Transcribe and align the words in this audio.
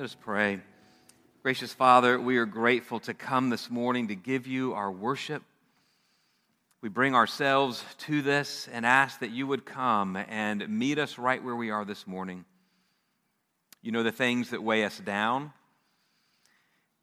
Let 0.00 0.06
us 0.06 0.16
pray. 0.18 0.60
Gracious 1.42 1.74
Father, 1.74 2.18
we 2.18 2.38
are 2.38 2.46
grateful 2.46 3.00
to 3.00 3.12
come 3.12 3.50
this 3.50 3.68
morning 3.68 4.08
to 4.08 4.14
give 4.14 4.46
you 4.46 4.72
our 4.72 4.90
worship. 4.90 5.42
We 6.80 6.88
bring 6.88 7.14
ourselves 7.14 7.84
to 8.06 8.22
this 8.22 8.66
and 8.72 8.86
ask 8.86 9.20
that 9.20 9.30
you 9.30 9.46
would 9.46 9.66
come 9.66 10.16
and 10.16 10.66
meet 10.70 10.98
us 10.98 11.18
right 11.18 11.44
where 11.44 11.54
we 11.54 11.68
are 11.68 11.84
this 11.84 12.06
morning. 12.06 12.46
You 13.82 13.92
know 13.92 14.02
the 14.02 14.10
things 14.10 14.48
that 14.52 14.62
weigh 14.62 14.84
us 14.84 14.98
down. 14.98 15.52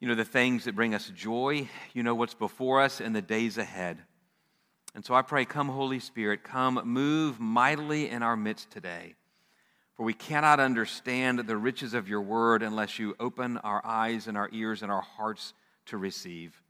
You 0.00 0.08
know 0.08 0.16
the 0.16 0.24
things 0.24 0.64
that 0.64 0.74
bring 0.74 0.92
us 0.92 1.08
joy. 1.14 1.68
You 1.94 2.02
know 2.02 2.16
what's 2.16 2.34
before 2.34 2.80
us 2.80 3.00
and 3.00 3.14
the 3.14 3.22
days 3.22 3.58
ahead. 3.58 3.98
And 4.96 5.04
so 5.04 5.14
I 5.14 5.22
pray, 5.22 5.44
come, 5.44 5.68
Holy 5.68 6.00
Spirit, 6.00 6.42
come, 6.42 6.80
move 6.84 7.38
mightily 7.38 8.10
in 8.10 8.24
our 8.24 8.36
midst 8.36 8.72
today. 8.72 9.14
For 9.98 10.04
we 10.04 10.14
cannot 10.14 10.60
understand 10.60 11.40
the 11.40 11.56
riches 11.56 11.92
of 11.92 12.08
your 12.08 12.20
word 12.20 12.62
unless 12.62 13.00
you 13.00 13.16
open 13.18 13.58
our 13.58 13.84
eyes 13.84 14.28
and 14.28 14.38
our 14.38 14.48
ears 14.52 14.84
and 14.84 14.92
our 14.92 15.02
hearts 15.02 15.54
to 15.86 15.96
receive. 15.96 16.62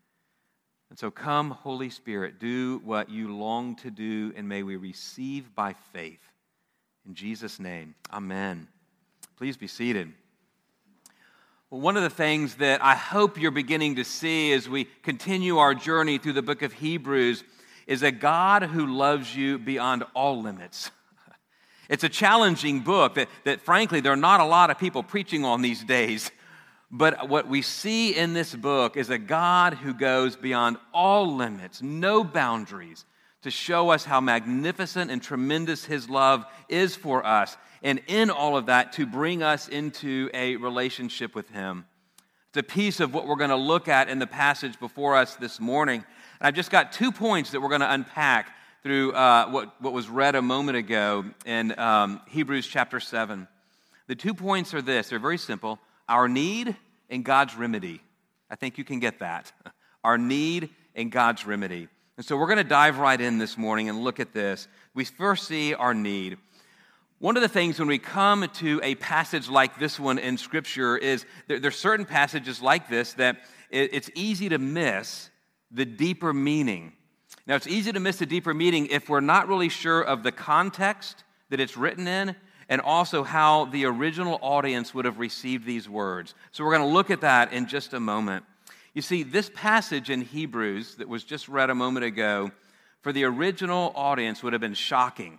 And 0.89 0.99
so 0.99 1.11
come, 1.11 1.51
Holy 1.51 1.91
Spirit, 1.91 2.41
do 2.41 2.81
what 2.83 3.11
you 3.11 3.37
long 3.37 3.77
to 3.77 3.91
do, 3.91 4.33
and 4.35 4.49
may 4.49 4.63
we 4.63 4.77
receive 4.77 5.55
by 5.55 5.75
faith. 5.93 6.23
In 7.07 7.15
Jesus' 7.15 7.61
name, 7.61 7.95
amen. 8.11 8.67
Please 9.37 9.59
be 9.59 9.67
seated. 9.67 10.11
Well, 11.69 11.83
one 11.83 11.99
of 11.99 12.05
the 12.05 12.09
things 12.09 12.55
that 12.55 12.83
I 12.83 12.95
hope 12.95 13.39
you're 13.39 13.51
beginning 13.51 13.97
to 13.97 14.05
see 14.05 14.55
as 14.55 14.71
we 14.71 14.87
continue 15.03 15.59
our 15.59 15.75
journey 15.75 16.17
through 16.17 16.33
the 16.33 16.41
book 16.41 16.63
of 16.63 16.73
Hebrews 16.73 17.45
is 17.87 18.03
a 18.03 18.11
God 18.11 18.63
who 18.63 18.87
loves 18.87 19.37
you 19.37 19.59
beyond 19.59 20.05
all 20.15 20.41
limits. 20.41 20.91
It's 21.89 22.05
a 22.05 22.09
challenging 22.09 22.81
book 22.81 23.15
that, 23.15 23.29
that, 23.45 23.63
frankly, 23.63 24.01
there 24.01 24.13
are 24.13 24.17
not 24.17 24.41
a 24.41 24.45
lot 24.45 24.71
of 24.71 24.79
people 24.79 25.03
preaching 25.03 25.45
on 25.45 25.63
these 25.63 25.83
days. 25.83 26.31
But 26.91 27.29
what 27.29 27.49
we 27.49 27.63
see 27.63 28.17
in 28.17 28.33
this 28.33 28.55
book 28.55 28.97
is 28.97 29.11
a 29.11 29.19
God 29.19 29.75
who 29.75 29.93
goes 29.93 30.37
beyond 30.37 30.79
all 30.93 31.35
limits, 31.35 31.83
no 31.83 32.25
boundaries, 32.25 33.05
to 33.43 33.51
show 33.51 33.91
us 33.91 34.05
how 34.05 34.21
magnificent 34.21 35.11
and 35.11 35.23
tremendous 35.23 35.85
His 35.85 36.09
love 36.09 36.45
is 36.69 36.97
for 36.97 37.25
us. 37.25 37.57
And 37.83 38.01
in 38.07 38.31
all 38.31 38.57
of 38.57 38.67
that, 38.67 38.93
to 38.95 39.07
bring 39.07 39.43
us 39.43 39.69
into 39.69 40.31
a 40.35 40.57
relationship 40.57 41.35
with 41.35 41.49
Him. 41.51 41.87
It's 42.49 42.57
a 42.59 42.63
piece 42.63 43.01
of 43.01 43.15
what 43.15 43.27
we're 43.27 43.37
going 43.37 43.51
to 43.51 43.57
look 43.57 43.89
at 43.89 44.09
in 44.09 44.19
the 44.19 44.27
passage 44.27 44.81
before 44.81 45.15
us 45.15 45.37
this 45.37 45.61
morning. 45.61 46.05
And 46.41 46.49
I've 46.49 46.55
just 46.55 46.71
got 46.71 46.93
two 46.93 47.13
points 47.13 47.51
that 47.51 47.61
we're 47.61 47.69
going 47.69 47.83
to 47.83 47.93
unpack 47.93 48.51
through 48.83 49.13
uh, 49.13 49.49
what, 49.51 49.81
what 49.81 49.93
was 49.93 50.09
read 50.09 50.35
a 50.35 50.43
moment 50.43 50.77
ago 50.77 51.25
in 51.45 51.79
um, 51.79 52.21
Hebrews 52.29 52.67
chapter 52.67 53.01
7. 53.01 53.49
The 54.07 54.15
two 54.15 54.35
points 54.35 54.73
are 54.73 54.83
this 54.83 55.09
they're 55.09 55.19
very 55.19 55.39
simple 55.39 55.79
our 56.09 56.29
need 56.29 56.77
and 57.11 57.25
God's 57.25 57.57
remedy. 57.57 58.01
I 58.51 58.57
think 58.57 58.79
you 58.79 58.85
can 58.85 59.01
get 59.01 59.19
that. 59.19 59.53
Our 60.05 60.17
need 60.17 60.71
and 60.95 61.13
God's 61.13 61.45
remedy. 61.45 61.89
And 62.17 62.25
so 62.25 62.37
we're 62.37 62.47
going 62.47 62.59
to 62.59 62.65
dive 62.65 62.99
right 62.99 63.21
in 63.21 63.37
this 63.37 63.59
morning 63.59 63.91
and 63.91 64.03
look 64.03 64.21
at 64.21 64.33
this. 64.33 64.69
We 64.95 65.05
first 65.05 65.47
see 65.47 65.75
our 65.75 65.93
need. 65.93 66.39
One 67.19 67.37
of 67.37 67.43
the 67.43 67.49
things 67.49 67.79
when 67.79 67.89
we 67.89 67.99
come 67.99 68.49
to 68.55 68.81
a 68.83 68.95
passage 68.95 69.49
like 69.51 69.79
this 69.79 70.01
one 70.01 70.19
in 70.19 70.39
Scripture 70.39 70.97
is 70.97 71.27
there, 71.47 71.61
there's 71.61 71.77
certain 71.77 72.07
passages 72.07 72.63
like 72.63 72.89
this 72.89 73.13
that 73.15 73.37
it, 73.71 73.91
it's 73.93 74.11
easy 74.15 74.49
to 74.49 74.59
miss 74.59 75.31
the 75.71 75.85
deeper 75.85 76.33
meaning 76.33 76.93
now, 77.49 77.57
it's 77.57 77.67
easy 77.67 77.93
to 77.93 77.99
miss 77.99 78.21
a 78.21 78.27
deeper 78.27 78.53
meaning 78.53 78.89
if 78.91 79.09
we're 79.09 79.21
not 79.21 79.49
really 79.49 79.71
sure 79.71 80.03
of 80.03 80.23
the 80.23 80.31
context 80.31 81.25
that 81.49 81.61
it's 81.61 81.79
written 81.79 82.07
in 82.07 82.37
and 82.69 82.83
also 82.83 83.23
how 83.25 83.65
the 83.65 83.87
original 83.87 84.39
audience 84.43 84.93
would 84.93 85.07
have 85.07 85.19
received 85.19 85.65
these 85.65 85.89
words. 85.89 86.35
So, 86.53 86.63
we're 86.63 86.77
going 86.77 86.87
to 86.87 86.95
look 86.95 87.11
at 87.11 87.23
that 87.23 87.55
in 87.55 87.67
just 87.67 87.95
a 87.95 88.01
moment. 88.01 88.45
You 88.93 89.01
see, 89.01 89.23
this 89.23 89.51
passage 89.55 90.11
in 90.11 90.21
Hebrews 90.21 90.97
that 90.97 91.09
was 91.09 91.25
just 91.25 91.49
read 91.49 91.71
a 91.71 91.75
moment 91.75 92.05
ago, 92.05 92.51
for 93.01 93.13
the 93.13 93.25
original 93.25 93.93
audience 93.95 94.43
would 94.43 94.53
have 94.53 94.61
been 94.61 94.75
shocking. 94.75 95.39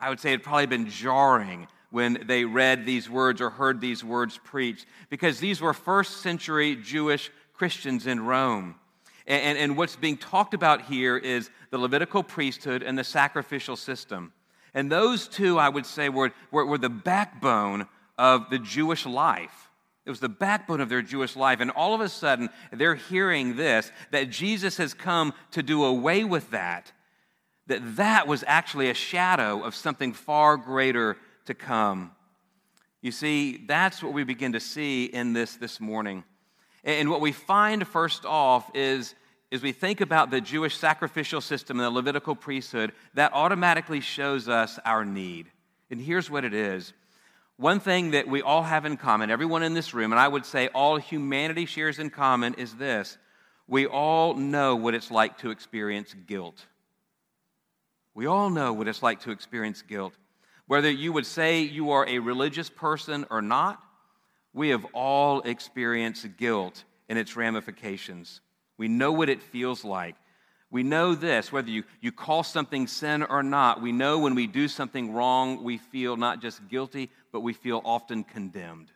I 0.00 0.08
would 0.08 0.18
say 0.18 0.32
it 0.32 0.42
probably 0.42 0.66
been 0.66 0.90
jarring 0.90 1.68
when 1.90 2.24
they 2.26 2.44
read 2.44 2.86
these 2.86 3.08
words 3.08 3.40
or 3.40 3.50
heard 3.50 3.80
these 3.80 4.02
words 4.02 4.40
preached, 4.42 4.86
because 5.10 5.38
these 5.38 5.60
were 5.60 5.72
first 5.72 6.22
century 6.22 6.74
Jewish 6.74 7.30
Christians 7.52 8.08
in 8.08 8.26
Rome. 8.26 8.74
And, 9.26 9.56
and 9.58 9.76
what's 9.76 9.96
being 9.96 10.16
talked 10.16 10.54
about 10.54 10.82
here 10.82 11.16
is 11.16 11.50
the 11.70 11.78
Levitical 11.78 12.22
priesthood 12.22 12.82
and 12.82 12.98
the 12.98 13.04
sacrificial 13.04 13.76
system. 13.76 14.32
And 14.74 14.90
those 14.90 15.28
two, 15.28 15.58
I 15.58 15.68
would 15.68 15.86
say, 15.86 16.08
were, 16.08 16.32
were, 16.50 16.66
were 16.66 16.78
the 16.78 16.90
backbone 16.90 17.86
of 18.18 18.50
the 18.50 18.58
Jewish 18.58 19.06
life. 19.06 19.70
It 20.04 20.10
was 20.10 20.20
the 20.20 20.28
backbone 20.28 20.80
of 20.80 20.90
their 20.90 21.00
Jewish 21.00 21.36
life. 21.36 21.60
And 21.60 21.70
all 21.70 21.94
of 21.94 22.00
a 22.00 22.08
sudden, 22.08 22.50
they're 22.70 22.94
hearing 22.96 23.56
this 23.56 23.90
that 24.10 24.28
Jesus 24.28 24.76
has 24.76 24.92
come 24.92 25.32
to 25.52 25.62
do 25.62 25.84
away 25.84 26.24
with 26.24 26.50
that, 26.50 26.92
that 27.66 27.96
that 27.96 28.26
was 28.26 28.44
actually 28.46 28.90
a 28.90 28.94
shadow 28.94 29.62
of 29.62 29.74
something 29.74 30.12
far 30.12 30.58
greater 30.58 31.16
to 31.46 31.54
come. 31.54 32.10
You 33.00 33.12
see, 33.12 33.64
that's 33.66 34.02
what 34.02 34.12
we 34.12 34.24
begin 34.24 34.52
to 34.52 34.60
see 34.60 35.04
in 35.04 35.32
this 35.32 35.56
this 35.56 35.80
morning. 35.80 36.24
And 36.84 37.10
what 37.10 37.20
we 37.22 37.32
find 37.32 37.86
first 37.86 38.26
off 38.26 38.70
is, 38.74 39.14
as 39.50 39.62
we 39.62 39.72
think 39.72 40.00
about 40.00 40.30
the 40.30 40.40
Jewish 40.40 40.76
sacrificial 40.76 41.40
system 41.40 41.80
and 41.80 41.86
the 41.86 41.90
Levitical 41.90 42.36
priesthood, 42.36 42.92
that 43.14 43.32
automatically 43.32 44.00
shows 44.00 44.48
us 44.48 44.78
our 44.84 45.04
need. 45.04 45.46
And 45.90 46.00
here's 46.00 46.30
what 46.30 46.44
it 46.44 46.52
is. 46.52 46.92
One 47.56 47.80
thing 47.80 48.10
that 48.10 48.28
we 48.28 48.42
all 48.42 48.62
have 48.64 48.84
in 48.84 48.96
common, 48.96 49.30
everyone 49.30 49.62
in 49.62 49.74
this 49.74 49.94
room, 49.94 50.12
and 50.12 50.20
I 50.20 50.28
would 50.28 50.44
say 50.44 50.68
all 50.68 50.96
humanity 50.96 51.66
shares 51.66 51.98
in 51.98 52.10
common, 52.10 52.54
is 52.54 52.74
this 52.74 53.16
we 53.66 53.86
all 53.86 54.34
know 54.34 54.76
what 54.76 54.94
it's 54.94 55.10
like 55.10 55.38
to 55.38 55.50
experience 55.50 56.14
guilt. 56.26 56.66
We 58.14 58.26
all 58.26 58.50
know 58.50 58.72
what 58.72 58.88
it's 58.88 59.02
like 59.02 59.20
to 59.20 59.30
experience 59.30 59.82
guilt. 59.82 60.12
Whether 60.66 60.90
you 60.90 61.12
would 61.12 61.26
say 61.26 61.60
you 61.60 61.92
are 61.92 62.06
a 62.06 62.18
religious 62.18 62.68
person 62.68 63.26
or 63.30 63.40
not, 63.40 63.82
we 64.54 64.70
have 64.70 64.86
all 64.94 65.42
experienced 65.42 66.36
guilt 66.36 66.84
and 67.08 67.18
its 67.18 67.36
ramifications. 67.36 68.40
We 68.78 68.88
know 68.88 69.12
what 69.12 69.28
it 69.28 69.42
feels 69.42 69.84
like. 69.84 70.14
We 70.70 70.82
know 70.82 71.14
this, 71.14 71.52
whether 71.52 71.70
you, 71.70 71.84
you 72.00 72.10
call 72.10 72.42
something 72.42 72.86
sin 72.86 73.22
or 73.22 73.42
not, 73.42 73.82
we 73.82 73.92
know 73.92 74.18
when 74.18 74.34
we 74.34 74.46
do 74.46 74.66
something 74.66 75.12
wrong, 75.12 75.62
we 75.62 75.78
feel 75.78 76.16
not 76.16 76.40
just 76.40 76.66
guilty, 76.68 77.10
but 77.30 77.40
we 77.40 77.52
feel 77.52 77.80
often 77.84 78.24
condemned. 78.24 78.90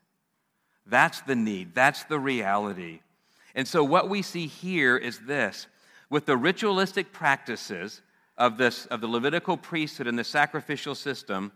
That's 0.86 1.20
the 1.20 1.36
need, 1.36 1.74
that's 1.74 2.04
the 2.04 2.18
reality. 2.18 3.00
And 3.54 3.68
so, 3.68 3.84
what 3.84 4.08
we 4.08 4.22
see 4.22 4.46
here 4.46 4.96
is 4.96 5.20
this 5.20 5.66
with 6.10 6.26
the 6.26 6.36
ritualistic 6.36 7.12
practices 7.12 8.00
of, 8.36 8.56
this, 8.56 8.86
of 8.86 9.00
the 9.00 9.08
Levitical 9.08 9.56
priesthood 9.56 10.06
and 10.06 10.18
the 10.18 10.24
sacrificial 10.24 10.94
system, 10.94 11.52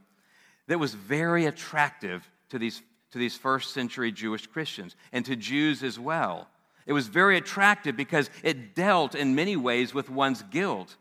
that 0.69 0.79
was 0.79 0.95
very 0.95 1.47
attractive 1.47 2.29
to 2.51 2.59
these 2.59 2.83
to 3.13 3.19
these 3.19 3.37
first 3.37 3.73
century 3.73 4.11
Jewish 4.11 4.47
Christians 4.47 4.97
and 5.13 5.25
to 5.25 5.37
Jews 5.37 5.83
as 5.83 5.99
well. 5.99 6.49
It 6.87 6.93
was 6.93 7.07
very 7.07 7.37
attractive 7.37 7.97
because 7.97 8.29
it 8.43 8.75
dealt 8.75 9.15
in 9.15 9.35
many 9.35 9.57
ways 9.57 9.95
with 9.95 10.11
one's 10.11 10.43
guilt. 10.43 10.97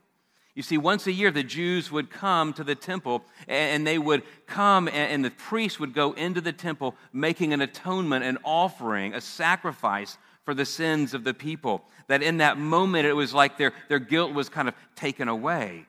You 0.54 0.64
see, 0.64 0.78
once 0.78 1.08
a 1.08 1.12
year, 1.12 1.32
the 1.32 1.44
Jews 1.44 1.92
would 1.92 2.10
come 2.10 2.54
to 2.54 2.64
the 2.64 2.76
temple 2.76 3.24
and 3.48 3.88
they 3.88 3.98
would 3.98 4.24
come, 4.46 4.90
and 4.90 5.24
the 5.24 5.32
priest 5.32 5.80
would 5.80 5.94
go 5.94 6.12
into 6.12 6.42
the 6.42 6.52
temple 6.52 6.96
making 7.14 7.54
an 7.54 7.62
atonement, 7.62 8.26
an 8.26 8.38
offering, 8.44 9.14
a 9.14 9.22
sacrifice 9.22 10.18
for 10.44 10.54
the 10.54 10.66
sins 10.66 11.14
of 11.14 11.24
the 11.24 11.34
people. 11.34 11.86
That 12.10 12.22
in 12.22 12.38
that 12.38 12.58
moment, 12.58 13.06
it 13.06 13.14
was 13.14 13.34
like 13.34 13.58
their, 13.58 13.72
their 13.88 14.00
guilt 14.00 14.34
was 14.34 14.50
kind 14.50 14.68
of 14.68 14.76
taken 14.96 15.30
away. 15.30 15.86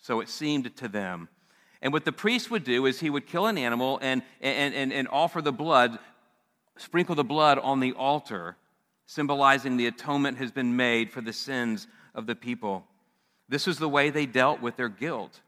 So 0.00 0.20
it 0.20 0.28
seemed 0.28 0.76
to 0.76 0.88
them. 0.88 1.28
And 1.80 1.92
what 1.92 2.04
the 2.04 2.12
priest 2.12 2.50
would 2.50 2.64
do 2.64 2.86
is 2.86 3.00
he 3.00 3.10
would 3.10 3.26
kill 3.26 3.46
an 3.46 3.58
animal 3.58 3.98
and, 4.02 4.22
and, 4.40 4.74
and, 4.74 4.92
and 4.92 5.08
offer 5.08 5.40
the 5.40 5.52
blood, 5.52 5.98
sprinkle 6.76 7.14
the 7.14 7.24
blood 7.24 7.58
on 7.58 7.80
the 7.80 7.92
altar, 7.92 8.56
symbolizing 9.06 9.76
the 9.76 9.86
atonement 9.86 10.38
has 10.38 10.50
been 10.50 10.76
made 10.76 11.10
for 11.10 11.20
the 11.20 11.32
sins 11.32 11.86
of 12.14 12.26
the 12.26 12.34
people. 12.34 12.84
This 13.48 13.66
was 13.66 13.78
the 13.78 13.88
way 13.88 14.10
they 14.10 14.26
dealt 14.26 14.60
with 14.60 14.76
their 14.76 14.88
guilt. 14.88 15.40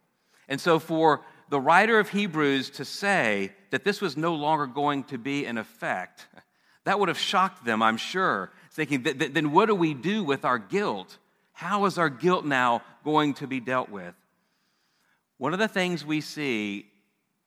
And 0.48 0.60
so, 0.60 0.78
for 0.78 1.22
the 1.48 1.60
writer 1.60 1.98
of 1.98 2.08
Hebrews 2.10 2.70
to 2.70 2.84
say 2.84 3.52
that 3.70 3.84
this 3.84 4.00
was 4.00 4.16
no 4.16 4.34
longer 4.34 4.66
going 4.66 5.04
to 5.04 5.18
be 5.18 5.44
in 5.44 5.58
effect, 5.58 6.26
that 6.84 6.98
would 6.98 7.08
have 7.08 7.18
shocked 7.18 7.64
them, 7.64 7.82
I'm 7.82 7.96
sure. 7.96 8.50
Thinking, 8.72 9.02
then 9.02 9.52
what 9.52 9.66
do 9.66 9.74
we 9.74 9.94
do 9.94 10.24
with 10.24 10.44
our 10.44 10.58
guilt? 10.58 11.18
How 11.52 11.84
is 11.84 11.98
our 11.98 12.08
guilt 12.08 12.44
now 12.44 12.82
going 13.04 13.34
to 13.34 13.46
be 13.46 13.60
dealt 13.60 13.90
with? 13.90 14.14
One 15.40 15.54
of 15.54 15.58
the 15.58 15.68
things 15.68 16.04
we 16.04 16.20
see, 16.20 16.84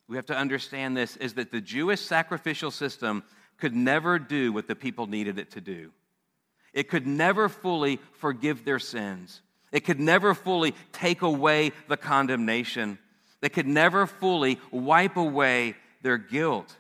we 0.08 0.16
have 0.16 0.26
to 0.26 0.36
understand 0.36 0.98
this, 0.98 1.16
is 1.18 1.36
that 1.36 1.52
the 1.52 1.62
Jewish 1.62 2.02
sacrificial 2.02 2.72
system 2.72 3.22
could 3.60 3.76
never 3.76 4.18
do 4.18 4.52
what 4.52 4.68
the 4.68 4.74
people 4.76 5.06
needed 5.06 5.38
it 5.38 5.52
to 5.52 5.62
do. 5.62 5.92
It 6.74 6.90
could 6.90 7.06
never 7.06 7.48
fully 7.48 8.00
forgive 8.14 8.66
their 8.66 8.80
sins. 8.80 9.44
It 9.72 9.82
could 9.82 10.00
never 10.00 10.34
fully 10.34 10.74
take 10.92 11.22
away 11.22 11.72
the 11.88 11.96
condemnation. 11.96 12.98
It 13.44 13.50
could 13.50 13.68
never 13.68 14.08
fully 14.08 14.60
wipe 14.72 15.16
away 15.16 15.76
their 16.02 16.18
guilt. 16.18 16.76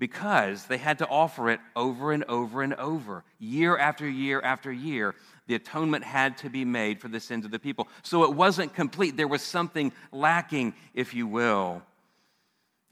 because 0.00 0.64
they 0.64 0.78
had 0.78 0.98
to 0.98 1.06
offer 1.06 1.50
it 1.50 1.60
over 1.76 2.10
and 2.10 2.24
over 2.24 2.62
and 2.62 2.74
over. 2.74 3.22
Year 3.38 3.76
after 3.76 4.08
year 4.08 4.40
after 4.40 4.72
year, 4.72 5.14
the 5.50 5.56
atonement 5.56 6.04
had 6.04 6.38
to 6.38 6.48
be 6.48 6.64
made 6.64 7.00
for 7.00 7.08
the 7.08 7.18
sins 7.18 7.44
of 7.44 7.50
the 7.50 7.58
people. 7.58 7.88
So 8.02 8.22
it 8.22 8.32
wasn't 8.32 8.72
complete. 8.72 9.16
There 9.16 9.26
was 9.26 9.42
something 9.42 9.92
lacking, 10.12 10.74
if 10.94 11.12
you 11.12 11.26
will. 11.26 11.82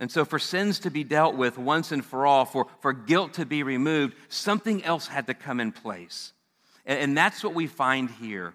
And 0.00 0.10
so, 0.10 0.24
for 0.24 0.40
sins 0.40 0.80
to 0.80 0.90
be 0.90 1.04
dealt 1.04 1.36
with 1.36 1.56
once 1.56 1.92
and 1.92 2.04
for 2.04 2.26
all, 2.26 2.44
for, 2.44 2.66
for 2.80 2.92
guilt 2.92 3.34
to 3.34 3.46
be 3.46 3.62
removed, 3.62 4.16
something 4.28 4.82
else 4.82 5.06
had 5.06 5.28
to 5.28 5.34
come 5.34 5.60
in 5.60 5.70
place. 5.70 6.32
And, 6.84 6.98
and 6.98 7.16
that's 7.16 7.44
what 7.44 7.54
we 7.54 7.68
find 7.68 8.10
here. 8.10 8.54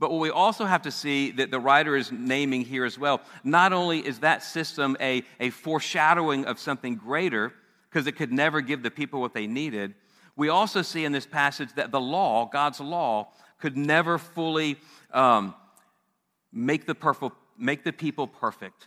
But 0.00 0.10
what 0.10 0.18
we 0.20 0.30
also 0.30 0.64
have 0.64 0.82
to 0.82 0.90
see 0.90 1.30
that 1.32 1.52
the 1.52 1.60
writer 1.60 1.94
is 1.94 2.10
naming 2.10 2.62
here 2.62 2.84
as 2.84 2.98
well, 2.98 3.20
not 3.44 3.72
only 3.72 4.04
is 4.04 4.18
that 4.18 4.42
system 4.42 4.96
a, 5.00 5.22
a 5.38 5.50
foreshadowing 5.50 6.44
of 6.46 6.58
something 6.58 6.96
greater, 6.96 7.52
because 7.88 8.08
it 8.08 8.16
could 8.16 8.32
never 8.32 8.60
give 8.60 8.82
the 8.82 8.90
people 8.90 9.20
what 9.20 9.32
they 9.32 9.46
needed, 9.46 9.94
we 10.38 10.50
also 10.50 10.82
see 10.82 11.04
in 11.04 11.10
this 11.10 11.26
passage 11.26 11.70
that 11.74 11.90
the 11.90 12.00
law, 12.00 12.46
God's 12.46 12.78
law, 12.78 13.32
could 13.58 13.76
never 13.76 14.18
fully 14.18 14.78
um, 15.12 15.52
make, 16.52 16.86
the 16.86 16.94
perf- 16.94 17.32
make 17.58 17.82
the 17.82 17.92
people 17.92 18.28
perfect. 18.28 18.86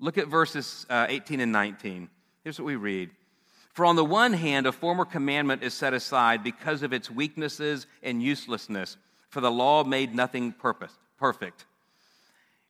Look 0.00 0.18
at 0.18 0.26
verses 0.26 0.84
uh, 0.90 1.06
18 1.08 1.38
and 1.38 1.52
19. 1.52 2.10
Here's 2.42 2.58
what 2.58 2.66
we 2.66 2.74
read. 2.74 3.10
For 3.74 3.86
on 3.86 3.94
the 3.94 4.04
one 4.04 4.32
hand, 4.32 4.66
a 4.66 4.72
former 4.72 5.04
commandment 5.04 5.62
is 5.62 5.72
set 5.72 5.94
aside 5.94 6.42
because 6.42 6.82
of 6.82 6.92
its 6.92 7.08
weaknesses 7.08 7.86
and 8.02 8.20
uselessness, 8.20 8.96
for 9.30 9.40
the 9.40 9.52
law 9.52 9.84
made 9.84 10.16
nothing 10.16 10.50
purpose, 10.50 10.92
perfect. 11.16 11.64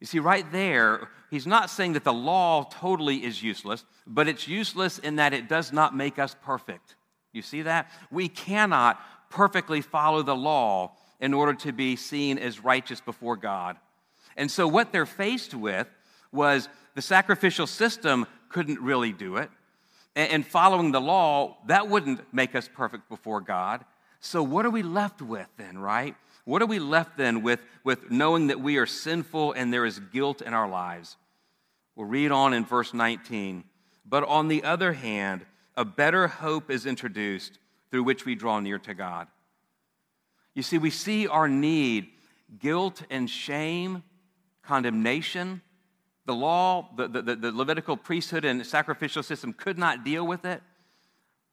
You 0.01 0.07
see, 0.07 0.19
right 0.19 0.45
there, 0.53 1.09
he's 1.31 1.47
not 1.47 1.71
saying 1.71 1.95
that 1.95 2.05
the 2.05 2.13
law 2.13 2.65
totally 2.65 3.25
is 3.25 3.43
useless, 3.43 3.87
but 4.07 4.29
it's 4.29 4.47
useless 4.47 4.99
in 4.99 5.17
that 5.17 5.33
it 5.33 5.49
does 5.49 5.73
not 5.73 5.97
make 5.97 6.19
us 6.19 6.37
perfect. 6.43 6.95
You 7.39 7.43
see 7.43 7.63
that? 7.63 7.89
We 8.11 8.29
cannot 8.29 9.01
perfectly 9.31 9.81
follow 9.81 10.23
the 10.23 10.35
law 10.35 10.97
in 11.21 11.33
order 11.33 11.55
to 11.55 11.73
be 11.73 11.95
seen 11.95 12.37
as 12.37 12.65
righteous 12.65 13.01
before 13.01 13.37
God. 13.37 13.77
And 14.37 14.51
so, 14.51 14.67
what 14.67 14.91
they're 14.91 15.07
faced 15.07 15.55
with 15.55 15.87
was 16.33 16.69
the 16.97 17.03
sacrificial 17.03 17.69
system 17.69 18.27
couldn't 18.49 18.81
really 18.81 19.13
do 19.13 19.37
it. 19.37 19.51
And 20.17 20.45
following 20.45 20.91
the 20.91 21.01
law, 21.01 21.59
that 21.67 21.89
wouldn't 21.89 22.35
make 22.35 22.57
us 22.57 22.69
perfect 22.75 23.09
before 23.09 23.41
God. 23.41 23.85
So, 24.19 24.43
what 24.43 24.67
are 24.67 24.71
we 24.71 24.83
left 24.83 25.23
with 25.23 25.47
then, 25.57 25.79
right? 25.79 26.17
What 26.45 26.61
are 26.61 26.67
we 26.67 26.81
left 26.81 27.17
then 27.17 27.43
with, 27.43 27.61
with 27.85 28.11
knowing 28.11 28.49
that 28.49 28.61
we 28.61 28.79
are 28.79 28.87
sinful 28.87 29.53
and 29.53 29.73
there 29.73 29.87
is 29.87 30.01
guilt 30.01 30.43
in 30.43 30.55
our 30.55 30.69
lives? 30.69 31.17
We'll 31.95 32.09
read 32.09 32.33
on 32.33 32.53
in 32.53 32.65
verse 32.65 32.93
19. 32.93 33.63
But 34.05 34.25
on 34.25 34.49
the 34.49 34.65
other 34.65 34.93
hand, 34.93 35.45
a 35.79 35.85
better 35.85 36.27
hope 36.27 36.73
is 36.73 36.87
introduced 36.87 37.61
through 37.93 38.03
which 38.03 38.25
we 38.25 38.35
draw 38.35 38.59
near 38.59 38.81
to 38.81 38.95
God. 38.95 39.29
You 40.53 40.63
see, 40.63 40.77
we 40.77 40.91
see 40.91 41.29
our 41.29 41.49
need, 41.49 42.09
guilt 42.59 43.05
and 43.11 43.31
shame, 43.31 44.03
condemnation, 44.63 45.63
the 46.27 46.35
law, 46.35 46.91
the, 46.97 47.07
the, 47.07 47.37
the 47.37 47.53
Levitical 47.53 47.97
priesthood 47.97 48.45
and 48.45 48.67
sacrificial 48.67 49.23
system 49.23 49.53
could 49.53 49.79
not 49.79 50.05
deal 50.05 50.27
with 50.27 50.45
it. 50.45 50.63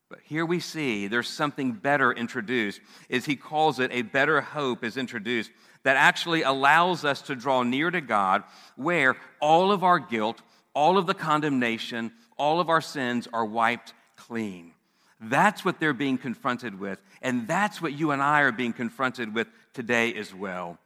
But 0.10 0.20
here 0.24 0.46
we 0.46 0.60
see 0.60 1.08
there's 1.08 1.30
something 1.30 1.74
better 1.74 2.12
introduced, 2.12 2.82
as 3.12 3.26
he 3.26 3.36
calls 3.36 3.80
it, 3.80 3.92
a 3.94 4.02
better 4.02 4.42
hope 4.42 4.84
is 4.84 4.98
introduced 4.98 5.52
that 5.84 5.98
actually 5.98 6.42
allows 6.42 7.06
us 7.06 7.22
to 7.24 7.36
draw 7.36 7.62
near 7.62 7.92
to 7.92 8.02
God, 8.02 8.44
where 8.76 9.18
all 9.40 9.72
of 9.72 9.84
our 9.84 10.00
guilt, 10.00 10.42
all 10.74 10.98
of 10.98 11.06
the 11.06 11.14
condemnation, 11.14 12.12
all 12.40 12.60
of 12.60 12.70
our 12.70 12.82
sins 12.82 13.28
are 13.32 13.46
wiped 13.46 13.94
clean. 14.28 14.74
That's 15.20 15.64
what 15.64 15.80
they're 15.80 15.94
being 15.94 16.18
confronted 16.18 16.80
with, 16.80 17.02
and 17.22 17.48
that's 17.48 17.82
what 17.82 17.94
you 17.94 18.12
and 18.12 18.22
I 18.22 18.42
are 18.42 18.52
being 18.52 18.74
confronted 18.74 19.34
with 19.34 19.48
today 19.74 20.14
as 20.14 20.34
well. 20.34 20.78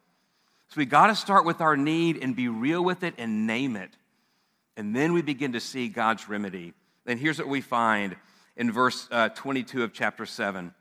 So 0.70 0.76
we 0.78 0.86
got 0.86 1.08
to 1.08 1.16
start 1.16 1.46
with 1.46 1.62
our 1.62 1.76
need 1.76 2.22
and 2.22 2.36
be 2.36 2.48
real 2.48 2.84
with 2.84 3.04
it 3.04 3.16
and 3.18 3.48
name 3.48 3.76
it. 3.76 3.90
And 4.78 4.96
then 4.96 5.14
we 5.14 5.24
begin 5.24 5.54
to 5.54 5.60
see 5.60 5.88
God's 5.90 6.30
remedy. 6.30 6.74
And 7.08 7.20
here's 7.20 7.40
what 7.40 7.48
we 7.48 7.62
find 7.62 8.16
in 8.56 8.72
verse 8.72 9.08
uh, 9.10 9.30
22 9.30 9.84
of 9.84 9.94
chapter 9.94 10.26
7 10.26 10.74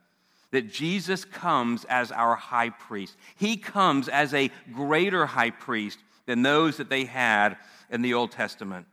that 0.50 0.70
Jesus 0.72 1.24
comes 1.24 1.84
as 1.84 2.10
our 2.10 2.34
high 2.34 2.70
priest. 2.70 3.16
He 3.36 3.56
comes 3.56 4.08
as 4.08 4.32
a 4.32 4.50
greater 4.72 5.26
high 5.26 5.50
priest 5.50 5.98
than 6.26 6.42
those 6.42 6.78
that 6.78 6.90
they 6.90 7.04
had 7.04 7.56
in 7.90 8.02
the 8.02 8.14
Old 8.14 8.32
Testament. 8.32 8.86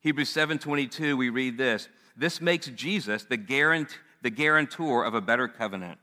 Hebrews 0.00 0.32
7:22 0.32 1.16
we 1.16 1.28
read 1.28 1.58
this, 1.58 1.88
this 2.16 2.40
makes 2.40 2.66
Jesus 2.68 3.24
the, 3.24 3.38
guarant- 3.38 3.96
the 4.22 4.30
guarantor 4.30 5.04
of 5.04 5.14
a 5.14 5.20
better 5.20 5.48
covenant. 5.48 5.98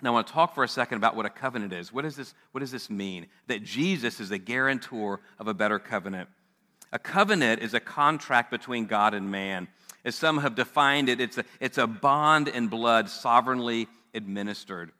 Now, 0.00 0.10
I 0.10 0.12
want 0.12 0.28
to 0.28 0.32
talk 0.32 0.54
for 0.54 0.62
a 0.62 0.68
second 0.68 0.98
about 0.98 1.16
what 1.16 1.26
a 1.26 1.30
covenant 1.30 1.72
is. 1.72 1.92
What, 1.92 2.04
is 2.04 2.14
this, 2.14 2.32
what 2.52 2.60
does 2.60 2.70
this 2.70 2.88
mean? 2.88 3.26
That 3.48 3.64
Jesus 3.64 4.20
is 4.20 4.28
the 4.28 4.38
guarantor 4.38 5.20
of 5.40 5.48
a 5.48 5.54
better 5.54 5.80
covenant. 5.80 6.28
A 6.92 7.00
covenant 7.00 7.62
is 7.62 7.74
a 7.74 7.80
contract 7.80 8.50
between 8.50 8.86
God 8.86 9.12
and 9.12 9.30
man. 9.30 9.66
As 10.04 10.14
some 10.14 10.38
have 10.38 10.54
defined 10.54 11.08
it, 11.08 11.20
it's 11.20 11.38
a, 11.38 11.44
it's 11.60 11.78
a 11.78 11.86
bond 11.86 12.46
in 12.46 12.68
blood 12.68 13.10
sovereignly 13.10 13.88
administered. 14.14 14.92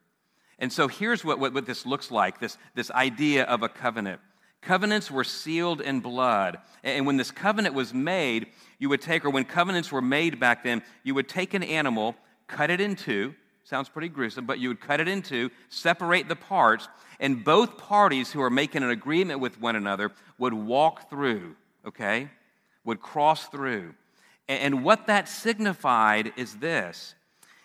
And 0.58 0.72
so 0.72 0.88
here's 0.88 1.24
what, 1.24 1.38
what, 1.38 1.54
what 1.54 1.66
this 1.66 1.86
looks 1.86 2.10
like 2.10 2.40
this, 2.40 2.58
this 2.74 2.90
idea 2.90 3.44
of 3.44 3.62
a 3.62 3.68
covenant. 3.68 4.20
Covenants 4.60 5.10
were 5.10 5.24
sealed 5.24 5.80
in 5.80 6.00
blood. 6.00 6.58
And 6.82 7.06
when 7.06 7.16
this 7.16 7.30
covenant 7.30 7.74
was 7.74 7.94
made, 7.94 8.48
you 8.78 8.88
would 8.88 9.00
take, 9.00 9.24
or 9.24 9.30
when 9.30 9.44
covenants 9.44 9.92
were 9.92 10.02
made 10.02 10.40
back 10.40 10.64
then, 10.64 10.82
you 11.04 11.14
would 11.14 11.28
take 11.28 11.54
an 11.54 11.62
animal, 11.62 12.16
cut 12.48 12.70
it 12.70 12.80
in 12.80 12.96
two, 12.96 13.34
Sounds 13.68 13.90
pretty 13.90 14.08
gruesome, 14.08 14.46
but 14.46 14.58
you 14.58 14.68
would 14.68 14.80
cut 14.80 14.98
it 14.98 15.08
in 15.08 15.20
two, 15.20 15.50
separate 15.68 16.26
the 16.26 16.34
parts, 16.34 16.88
and 17.20 17.44
both 17.44 17.76
parties 17.76 18.32
who 18.32 18.40
are 18.40 18.48
making 18.48 18.82
an 18.82 18.88
agreement 18.88 19.40
with 19.40 19.60
one 19.60 19.76
another 19.76 20.10
would 20.38 20.54
walk 20.54 21.10
through, 21.10 21.54
okay? 21.86 22.30
Would 22.84 23.02
cross 23.02 23.46
through. 23.48 23.92
And 24.48 24.82
what 24.82 25.06
that 25.08 25.28
signified 25.28 26.32
is 26.34 26.54
this 26.56 27.14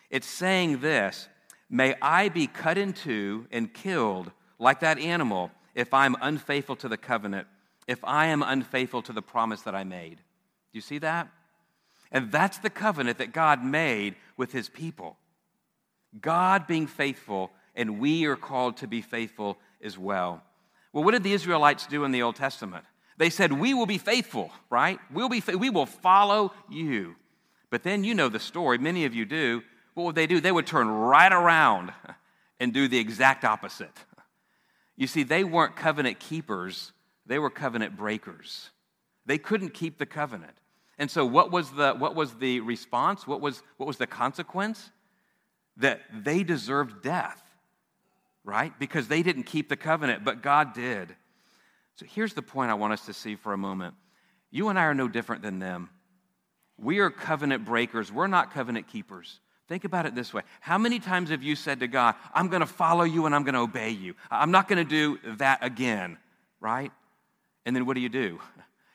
it's 0.09 0.27
saying 0.27 0.81
this 0.81 1.29
May 1.69 1.95
I 2.01 2.27
be 2.27 2.47
cut 2.47 2.77
in 2.77 2.91
two 2.91 3.47
and 3.49 3.73
killed 3.73 4.29
like 4.59 4.81
that 4.81 4.99
animal 4.99 5.51
if 5.75 5.93
I'm 5.93 6.15
unfaithful 6.21 6.75
to 6.77 6.89
the 6.89 6.97
covenant, 6.97 7.47
if 7.87 8.03
I 8.03 8.27
am 8.27 8.43
unfaithful 8.43 9.01
to 9.03 9.13
the 9.13 9.21
promise 9.21 9.61
that 9.63 9.75
I 9.75 9.83
made. 9.83 10.17
Do 10.17 10.73
you 10.73 10.81
see 10.81 10.99
that? 10.99 11.29
And 12.11 12.31
that's 12.31 12.59
the 12.59 12.69
covenant 12.69 13.17
that 13.17 13.33
God 13.33 13.63
made 13.63 14.15
with 14.37 14.51
his 14.51 14.69
people. 14.69 15.17
God 16.21 16.67
being 16.67 16.87
faithful, 16.87 17.51
and 17.75 17.99
we 17.99 18.25
are 18.25 18.35
called 18.35 18.77
to 18.77 18.87
be 18.87 19.01
faithful 19.01 19.57
as 19.83 19.97
well. 19.97 20.43
Well, 20.93 21.03
what 21.03 21.11
did 21.11 21.23
the 21.23 21.33
Israelites 21.33 21.87
do 21.87 22.03
in 22.03 22.11
the 22.11 22.21
Old 22.21 22.35
Testament? 22.35 22.85
They 23.17 23.31
said, 23.31 23.51
We 23.51 23.73
will 23.73 23.87
be 23.87 23.97
faithful, 23.97 24.51
right? 24.69 24.99
We'll 25.11 25.29
be, 25.29 25.41
we 25.57 25.71
will 25.71 25.87
follow 25.87 26.53
you. 26.69 27.15
But 27.71 27.83
then 27.83 28.03
you 28.03 28.13
know 28.13 28.29
the 28.29 28.39
story, 28.39 28.77
many 28.77 29.05
of 29.05 29.15
you 29.15 29.25
do. 29.25 29.63
What 29.95 30.03
would 30.03 30.15
they 30.15 30.27
do? 30.27 30.39
They 30.39 30.51
would 30.51 30.67
turn 30.67 30.87
right 30.87 31.31
around 31.31 31.91
and 32.59 32.73
do 32.73 32.87
the 32.87 32.99
exact 32.99 33.43
opposite. 33.43 33.97
You 34.95 35.07
see, 35.07 35.23
they 35.23 35.43
weren't 35.43 35.75
covenant 35.75 36.19
keepers, 36.19 36.91
they 37.25 37.39
were 37.39 37.49
covenant 37.49 37.97
breakers. 37.97 38.69
They 39.25 39.37
couldn't 39.37 39.73
keep 39.73 39.97
the 39.97 40.05
covenant. 40.05 40.57
And 40.99 41.09
so, 41.09 41.25
what 41.25 41.51
was 41.51 41.71
the, 41.71 41.93
what 41.93 42.13
was 42.13 42.33
the 42.35 42.59
response? 42.59 43.25
What 43.25 43.41
was, 43.41 43.63
what 43.77 43.87
was 43.87 43.97
the 43.97 44.07
consequence? 44.07 44.91
that 45.77 46.01
they 46.23 46.43
deserved 46.43 47.01
death, 47.01 47.41
right? 48.43 48.77
Because 48.79 49.07
they 49.07 49.23
didn't 49.23 49.43
keep 49.43 49.69
the 49.69 49.77
covenant, 49.77 50.23
but 50.23 50.41
God 50.41 50.73
did. 50.73 51.15
So 51.95 52.05
here's 52.07 52.33
the 52.33 52.41
point 52.41 52.71
I 52.71 52.75
want 52.75 52.93
us 52.93 53.05
to 53.05 53.13
see 53.13 53.35
for 53.35 53.53
a 53.53 53.57
moment. 53.57 53.95
You 54.51 54.69
and 54.69 54.77
I 54.77 54.83
are 54.83 54.93
no 54.93 55.07
different 55.07 55.41
than 55.41 55.59
them. 55.59 55.89
We 56.77 56.99
are 56.99 57.09
covenant 57.09 57.65
breakers, 57.65 58.11
we're 58.11 58.27
not 58.27 58.53
covenant 58.53 58.87
keepers. 58.87 59.39
Think 59.67 59.85
about 59.85 60.05
it 60.05 60.13
this 60.13 60.33
way 60.33 60.43
How 60.59 60.77
many 60.77 60.99
times 60.99 61.29
have 61.29 61.43
you 61.43 61.55
said 61.55 61.79
to 61.79 61.87
God, 61.87 62.15
I'm 62.33 62.47
going 62.47 62.61
to 62.61 62.67
follow 62.67 63.03
you 63.03 63.25
and 63.25 63.33
I'm 63.33 63.43
going 63.43 63.55
to 63.55 63.61
obey 63.61 63.89
you? 63.91 64.15
I'm 64.29 64.51
not 64.51 64.67
going 64.67 64.77
to 64.77 64.89
do 64.89 65.19
that 65.37 65.63
again, 65.63 66.17
right? 66.59 66.91
And 67.65 67.75
then 67.75 67.85
what 67.85 67.95
do 67.95 68.01
you 68.01 68.09
do? 68.09 68.39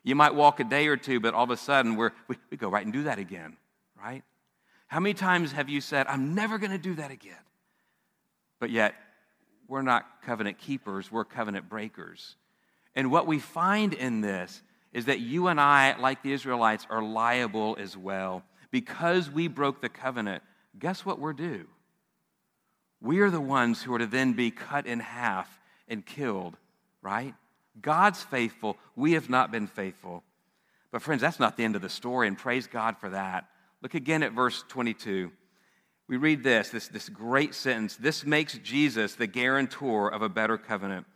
You 0.05 0.15
might 0.15 0.35
walk 0.35 0.61
a 0.61 0.65
day 0.65 0.87
or 0.87 0.97
two, 0.97 1.21
but 1.21 1.35
all 1.35 1.45
of 1.45 1.51
a 1.51 1.57
sudden 1.57 1.97
we, 1.97 2.37
we 2.51 2.57
go 2.57 2.69
right 2.69 2.85
and 2.85 2.93
do 2.93 3.05
that 3.05 3.19
again, 3.19 3.57
right? 4.01 4.23
How 4.87 5.01
many 5.01 5.13
times 5.13 5.53
have 5.53 5.69
you 5.69 5.81
said, 5.81 6.07
I'm 6.07 6.35
never 6.35 6.57
going 6.59 6.71
to 6.71 6.79
do 6.79 6.95
that 6.95 7.11
again? 7.11 7.35
But 8.59 8.71
yet, 8.71 8.95
we're 9.69 9.83
not 9.83 10.07
covenant 10.25 10.59
keepers, 10.59 11.13
we're 11.13 11.25
covenant 11.25 11.69
breakers. 11.69 12.37
And 12.95 13.11
what 13.11 13.27
we 13.27 13.39
find 13.39 13.93
in 13.93 14.23
this 14.23 14.63
is 14.93 15.05
that 15.05 15.21
you 15.21 15.49
and 15.49 15.61
I, 15.61 15.97
like 15.99 16.23
the 16.23 16.33
Israelites, 16.33 16.87
are 16.89 17.03
liable 17.03 17.77
as 17.79 17.97
well. 17.97 18.43
Because 18.71 19.31
we 19.31 19.47
broke 19.47 19.81
the 19.81 19.89
covenant, 19.89 20.43
guess 20.79 21.05
what 21.05 21.19
we're 21.19 21.33
due? 21.33 21.67
We 23.01 23.21
are 23.21 23.31
the 23.31 23.41
ones 23.41 23.83
who 23.83 23.95
are 23.95 23.99
to 23.99 24.07
then 24.07 24.33
be 24.33 24.51
cut 24.51 24.87
in 24.87 25.01
half 25.01 25.61
and 25.87 26.05
killed, 26.05 26.57
right? 27.01 27.35
God's 27.81 28.23
faithful, 28.23 28.77
we 28.97 29.13
have 29.13 29.31
not 29.31 29.53
been 29.53 29.69
faithful. 29.69 30.25
But, 30.91 31.03
friends, 31.03 31.21
that's 31.21 31.39
not 31.39 31.57
the 31.57 31.65
end 31.65 31.77
of 31.77 31.83
the 31.83 31.89
story, 31.89 32.27
and 32.27 32.37
praise 32.37 32.67
God 32.67 32.97
for 32.99 33.11
that. 33.11 33.49
Look 33.83 33.95
again 33.95 34.23
at 34.23 34.33
verse 34.33 34.65
22. 34.69 35.31
We 36.09 36.17
read 36.17 36.43
this, 36.43 36.71
this, 36.71 36.89
this 36.89 37.09
great 37.09 37.55
sentence. 37.55 37.97
This 37.97 38.25
makes 38.25 38.59
Jesus 38.59 39.15
the 39.15 39.27
guarantor 39.27 40.09
of 40.09 40.23
a 40.23 40.29
better 40.29 40.57
covenant. 40.57 41.07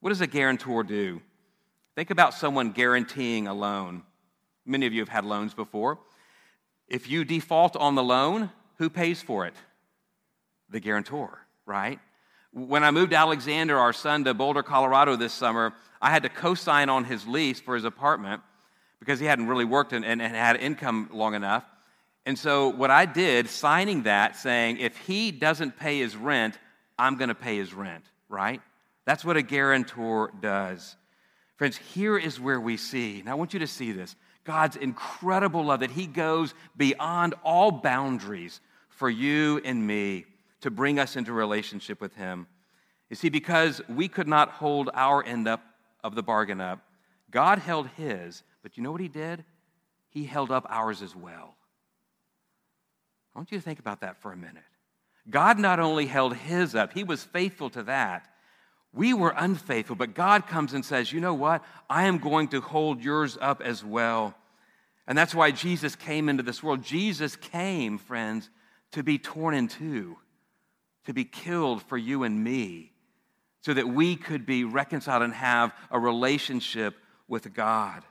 What 0.00 0.10
does 0.10 0.20
a 0.20 0.26
guarantor 0.26 0.82
do? 0.82 1.22
Think 1.94 2.10
about 2.10 2.34
someone 2.34 2.72
guaranteeing 2.72 3.46
a 3.46 3.54
loan. 3.54 4.02
Many 4.66 4.86
of 4.86 4.92
you 4.92 5.00
have 5.00 5.08
had 5.08 5.24
loans 5.24 5.54
before. 5.54 6.00
If 6.88 7.08
you 7.08 7.24
default 7.24 7.76
on 7.76 7.94
the 7.94 8.02
loan, 8.02 8.50
who 8.78 8.90
pays 8.90 9.22
for 9.22 9.46
it? 9.46 9.54
The 10.70 10.80
guarantor, 10.80 11.46
right? 11.66 11.98
When 12.52 12.84
I 12.84 12.90
moved 12.90 13.12
Alexander, 13.12 13.78
our 13.78 13.92
son, 13.92 14.24
to 14.24 14.34
Boulder, 14.34 14.62
Colorado 14.62 15.16
this 15.16 15.32
summer, 15.32 15.74
I 16.00 16.10
had 16.10 16.22
to 16.22 16.28
co 16.28 16.54
sign 16.54 16.88
on 16.88 17.04
his 17.04 17.26
lease 17.26 17.60
for 17.60 17.74
his 17.74 17.84
apartment 17.84 18.42
because 19.00 19.18
he 19.20 19.26
hadn't 19.26 19.48
really 19.48 19.64
worked 19.64 19.92
and, 19.92 20.04
and, 20.04 20.22
and 20.22 20.34
had 20.34 20.56
income 20.56 21.10
long 21.12 21.34
enough. 21.34 21.64
And 22.26 22.38
so, 22.38 22.68
what 22.68 22.90
I 22.90 23.06
did, 23.06 23.50
signing 23.50 24.04
that, 24.04 24.36
saying, 24.36 24.78
if 24.78 24.96
he 24.96 25.30
doesn't 25.30 25.78
pay 25.78 25.98
his 25.98 26.16
rent, 26.16 26.58
I'm 26.98 27.16
going 27.16 27.28
to 27.28 27.34
pay 27.34 27.56
his 27.56 27.74
rent, 27.74 28.04
right? 28.28 28.62
That's 29.04 29.24
what 29.24 29.36
a 29.36 29.42
guarantor 29.42 30.32
does. 30.40 30.96
Friends, 31.56 31.76
here 31.76 32.16
is 32.16 32.40
where 32.40 32.60
we 32.60 32.76
see, 32.76 33.22
now 33.24 33.32
I 33.32 33.34
want 33.34 33.52
you 33.52 33.60
to 33.60 33.66
see 33.66 33.92
this 33.92 34.16
God's 34.44 34.76
incredible 34.76 35.64
love 35.64 35.80
that 35.80 35.90
He 35.90 36.06
goes 36.06 36.54
beyond 36.76 37.34
all 37.42 37.70
boundaries 37.70 38.60
for 38.90 39.08
you 39.10 39.60
and 39.64 39.86
me 39.86 40.26
to 40.60 40.70
bring 40.70 40.98
us 40.98 41.16
into 41.16 41.32
relationship 41.32 42.00
with 42.00 42.14
Him. 42.14 42.46
You 43.10 43.16
see, 43.16 43.28
because 43.28 43.80
we 43.88 44.08
could 44.08 44.28
not 44.28 44.50
hold 44.50 44.90
our 44.94 45.24
end 45.24 45.48
up 45.48 45.62
of 46.02 46.14
the 46.14 46.22
bargain 46.22 46.60
up, 46.60 46.80
God 47.30 47.58
held 47.58 47.88
His, 47.96 48.42
but 48.62 48.76
you 48.76 48.82
know 48.82 48.92
what 48.92 49.00
He 49.00 49.08
did? 49.08 49.44
He 50.10 50.24
held 50.24 50.50
up 50.50 50.66
ours 50.68 51.02
as 51.02 51.16
well. 51.16 51.56
I 53.34 53.38
want 53.38 53.50
you 53.50 53.58
to 53.58 53.64
think 53.64 53.78
about 53.78 54.02
that 54.02 54.20
for 54.22 54.32
a 54.32 54.36
minute. 54.36 54.62
God 55.28 55.58
not 55.58 55.80
only 55.80 56.06
held 56.06 56.36
His 56.36 56.74
up, 56.74 56.92
He 56.92 57.02
was 57.02 57.24
faithful 57.24 57.70
to 57.70 57.82
that. 57.84 58.28
We 58.94 59.12
were 59.12 59.34
unfaithful, 59.36 59.96
but 59.96 60.14
God 60.14 60.46
comes 60.46 60.72
and 60.72 60.84
says, 60.84 61.12
You 61.12 61.20
know 61.20 61.34
what? 61.34 61.64
I 61.90 62.04
am 62.04 62.18
going 62.18 62.48
to 62.48 62.60
hold 62.60 63.02
yours 63.02 63.36
up 63.40 63.60
as 63.60 63.84
well. 63.84 64.34
And 65.06 65.18
that's 65.18 65.34
why 65.34 65.50
Jesus 65.50 65.96
came 65.96 66.28
into 66.28 66.42
this 66.42 66.62
world. 66.62 66.82
Jesus 66.82 67.36
came, 67.36 67.98
friends, 67.98 68.48
to 68.92 69.02
be 69.02 69.18
torn 69.18 69.54
in 69.54 69.68
two, 69.68 70.16
to 71.06 71.12
be 71.12 71.24
killed 71.24 71.82
for 71.82 71.98
you 71.98 72.22
and 72.22 72.42
me, 72.42 72.92
so 73.62 73.74
that 73.74 73.88
we 73.88 74.16
could 74.16 74.46
be 74.46 74.64
reconciled 74.64 75.22
and 75.22 75.34
have 75.34 75.72
a 75.90 75.98
relationship 75.98 76.94
with 77.26 77.52
God. 77.52 78.02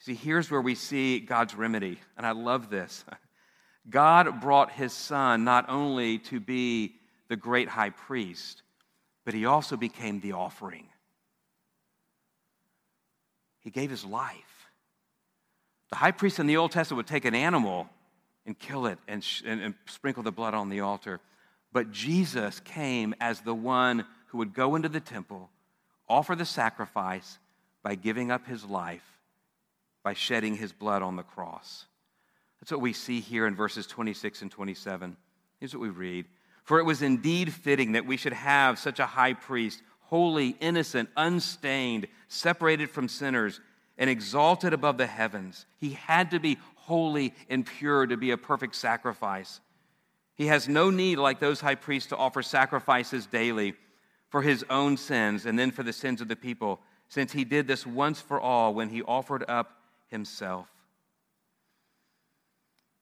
See, 0.00 0.14
here's 0.14 0.50
where 0.50 0.60
we 0.60 0.74
see 0.74 1.20
God's 1.20 1.54
remedy, 1.54 1.98
and 2.16 2.26
I 2.26 2.32
love 2.32 2.70
this. 2.70 3.04
God 3.90 4.40
brought 4.40 4.70
his 4.70 4.92
son 4.92 5.44
not 5.44 5.68
only 5.68 6.18
to 6.18 6.38
be 6.38 6.96
the 7.28 7.36
great 7.36 7.68
high 7.68 7.90
priest, 7.90 8.62
but 9.30 9.36
he 9.36 9.46
also 9.46 9.76
became 9.76 10.18
the 10.18 10.32
offering. 10.32 10.88
He 13.60 13.70
gave 13.70 13.88
his 13.88 14.04
life. 14.04 14.66
The 15.90 15.98
high 15.98 16.10
priest 16.10 16.40
in 16.40 16.48
the 16.48 16.56
Old 16.56 16.72
Testament 16.72 16.96
would 16.96 17.06
take 17.06 17.24
an 17.24 17.36
animal 17.36 17.88
and 18.44 18.58
kill 18.58 18.86
it 18.86 18.98
and, 19.06 19.22
sh- 19.22 19.44
and, 19.46 19.60
and 19.60 19.74
sprinkle 19.86 20.24
the 20.24 20.32
blood 20.32 20.52
on 20.52 20.68
the 20.68 20.80
altar. 20.80 21.20
But 21.72 21.92
Jesus 21.92 22.58
came 22.58 23.14
as 23.20 23.42
the 23.42 23.54
one 23.54 24.04
who 24.26 24.38
would 24.38 24.52
go 24.52 24.74
into 24.74 24.88
the 24.88 24.98
temple, 24.98 25.48
offer 26.08 26.34
the 26.34 26.44
sacrifice 26.44 27.38
by 27.84 27.94
giving 27.94 28.32
up 28.32 28.48
his 28.48 28.64
life, 28.64 29.16
by 30.02 30.12
shedding 30.12 30.56
his 30.56 30.72
blood 30.72 31.02
on 31.02 31.14
the 31.14 31.22
cross. 31.22 31.86
That's 32.60 32.72
what 32.72 32.80
we 32.80 32.92
see 32.92 33.20
here 33.20 33.46
in 33.46 33.54
verses 33.54 33.86
26 33.86 34.42
and 34.42 34.50
27. 34.50 35.16
Here's 35.60 35.72
what 35.72 35.82
we 35.82 35.90
read 35.90 36.24
For 36.70 36.78
it 36.78 36.84
was 36.84 37.02
indeed 37.02 37.52
fitting 37.52 37.92
that 37.92 38.06
we 38.06 38.16
should 38.16 38.32
have 38.32 38.78
such 38.78 39.00
a 39.00 39.06
high 39.06 39.32
priest, 39.32 39.82
holy, 40.02 40.50
innocent, 40.60 41.10
unstained, 41.16 42.06
separated 42.28 42.90
from 42.90 43.08
sinners, 43.08 43.60
and 43.98 44.08
exalted 44.08 44.72
above 44.72 44.96
the 44.96 45.08
heavens. 45.08 45.66
He 45.80 45.94
had 45.94 46.30
to 46.30 46.38
be 46.38 46.58
holy 46.76 47.34
and 47.48 47.66
pure 47.66 48.06
to 48.06 48.16
be 48.16 48.30
a 48.30 48.36
perfect 48.36 48.76
sacrifice. 48.76 49.58
He 50.36 50.46
has 50.46 50.68
no 50.68 50.90
need, 50.90 51.18
like 51.18 51.40
those 51.40 51.60
high 51.60 51.74
priests, 51.74 52.10
to 52.10 52.16
offer 52.16 52.40
sacrifices 52.40 53.26
daily 53.26 53.74
for 54.28 54.40
his 54.40 54.64
own 54.70 54.96
sins 54.96 55.46
and 55.46 55.58
then 55.58 55.72
for 55.72 55.82
the 55.82 55.92
sins 55.92 56.20
of 56.20 56.28
the 56.28 56.36
people, 56.36 56.78
since 57.08 57.32
he 57.32 57.42
did 57.42 57.66
this 57.66 57.84
once 57.84 58.20
for 58.20 58.40
all 58.40 58.74
when 58.74 58.90
he 58.90 59.02
offered 59.02 59.44
up 59.48 59.80
himself. 60.06 60.68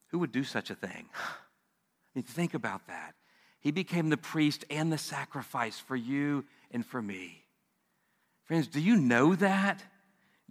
Who 0.07 0.17
would 0.17 0.31
do 0.31 0.43
such 0.43 0.71
a 0.71 0.75
thing? 0.75 1.05
I 1.15 2.15
mean, 2.15 2.23
think 2.23 2.55
about 2.55 2.87
that. 2.87 3.13
He 3.59 3.71
became 3.71 4.09
the 4.09 4.17
priest 4.17 4.65
and 4.69 4.91
the 4.91 4.97
sacrifice 4.97 5.79
for 5.79 5.95
you 5.95 6.45
and 6.71 6.85
for 6.85 7.01
me. 7.01 7.43
Friends, 8.45 8.67
do 8.67 8.79
you 8.79 8.95
know 8.95 9.35
that? 9.35 9.83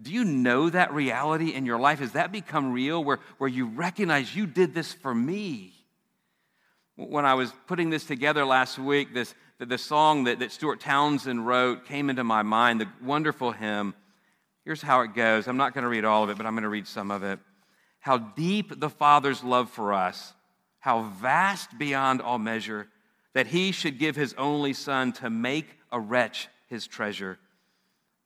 Do 0.00 0.12
you 0.12 0.24
know 0.24 0.70
that 0.70 0.92
reality 0.92 1.54
in 1.54 1.66
your 1.66 1.78
life? 1.78 1.98
Has 1.98 2.12
that 2.12 2.30
become 2.30 2.72
real 2.72 3.02
where, 3.02 3.18
where 3.38 3.48
you 3.48 3.66
recognize 3.66 4.34
you 4.36 4.46
did 4.46 4.74
this 4.74 4.92
for 4.92 5.14
me? 5.14 5.72
When 6.96 7.24
I 7.24 7.34
was 7.34 7.52
putting 7.66 7.90
this 7.90 8.04
together 8.04 8.44
last 8.44 8.78
week, 8.78 9.14
this, 9.14 9.34
the, 9.58 9.66
the 9.66 9.78
song 9.78 10.24
that, 10.24 10.38
that 10.40 10.52
Stuart 10.52 10.80
Townend 10.80 11.46
wrote 11.46 11.86
came 11.86 12.10
into 12.10 12.24
my 12.24 12.42
mind, 12.42 12.80
the 12.80 12.88
wonderful 13.02 13.52
hymn. 13.52 13.94
Here's 14.64 14.82
how 14.82 15.00
it 15.00 15.14
goes. 15.14 15.48
I'm 15.48 15.56
not 15.56 15.74
going 15.74 15.82
to 15.82 15.88
read 15.88 16.04
all 16.04 16.24
of 16.24 16.30
it, 16.30 16.36
but 16.36 16.46
I'm 16.46 16.54
going 16.54 16.64
to 16.64 16.68
read 16.68 16.86
some 16.86 17.10
of 17.10 17.22
it 17.22 17.40
how 18.00 18.18
deep 18.18 18.80
the 18.80 18.90
Father's 18.90 19.42
love 19.44 19.70
for 19.70 19.92
us, 19.92 20.32
how 20.78 21.02
vast 21.02 21.76
beyond 21.78 22.22
all 22.22 22.38
measure, 22.38 22.88
that 23.34 23.48
he 23.48 23.72
should 23.72 23.98
give 23.98 24.16
his 24.16 24.34
only 24.34 24.72
Son 24.72 25.12
to 25.12 25.30
make 25.30 25.78
a 25.92 26.00
wretch 26.00 26.48
his 26.68 26.86
treasure. 26.86 27.38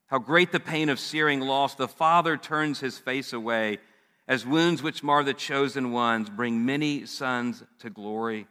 How 0.07 0.19
great 0.19 0.53
the 0.53 0.61
pain 0.61 0.89
of 0.89 1.01
searing 1.01 1.41
loss, 1.41 1.75
the 1.75 1.89
Father 1.89 2.37
turns 2.37 2.81
his 2.81 2.99
face 2.99 3.33
away, 3.33 3.79
as 4.29 4.47
wounds 4.47 4.83
which 4.83 5.03
mar 5.03 5.25
the 5.25 5.35
chosen 5.35 5.91
ones 5.91 6.31
bring 6.31 6.65
many 6.65 7.07
sons 7.07 7.63
to 7.81 7.91
glory. 7.91 8.47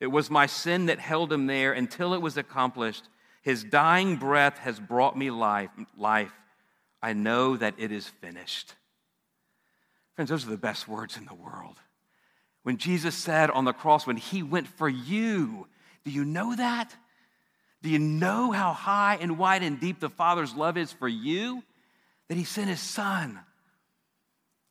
It 0.00 0.08
was 0.08 0.30
my 0.30 0.46
sin 0.46 0.86
that 0.86 0.98
held 0.98 1.32
him 1.32 1.46
there 1.46 1.72
until 1.72 2.14
it 2.14 2.22
was 2.22 2.36
accomplished. 2.36 3.08
His 3.42 3.64
dying 3.64 4.16
breath 4.16 4.58
has 4.58 4.80
brought 4.80 5.16
me 5.16 5.30
life. 5.30 5.70
life. 5.96 6.32
I 7.02 7.12
know 7.12 7.56
that 7.56 7.74
it 7.78 7.92
is 7.92 8.08
finished. 8.08 8.74
Friends, 10.14 10.30
those 10.30 10.46
are 10.46 10.50
the 10.50 10.56
best 10.56 10.88
words 10.88 11.16
in 11.16 11.26
the 11.26 11.34
world. 11.34 11.76
When 12.68 12.76
Jesus 12.76 13.14
said 13.14 13.48
on 13.48 13.64
the 13.64 13.72
cross, 13.72 14.06
when 14.06 14.18
he 14.18 14.42
went 14.42 14.68
for 14.68 14.90
you, 14.90 15.66
do 16.04 16.10
you 16.10 16.22
know 16.26 16.54
that? 16.54 16.94
Do 17.80 17.88
you 17.88 17.98
know 17.98 18.50
how 18.52 18.74
high 18.74 19.16
and 19.22 19.38
wide 19.38 19.62
and 19.62 19.80
deep 19.80 20.00
the 20.00 20.10
Father's 20.10 20.54
love 20.54 20.76
is 20.76 20.92
for 20.92 21.08
you? 21.08 21.62
That 22.28 22.36
he 22.36 22.44
sent 22.44 22.68
his 22.68 22.82
son 22.82 23.40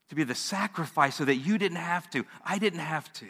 to 0.10 0.16
be 0.16 0.24
the 0.24 0.36
sacrifice 0.36 1.16
so 1.16 1.26
that 1.26 1.38
you 1.38 1.58
didn't 1.58 1.80
have 1.80 2.08
to, 2.12 2.24
I 2.46 2.60
didn't 2.60 2.82
have 2.82 3.12
to. 3.14 3.30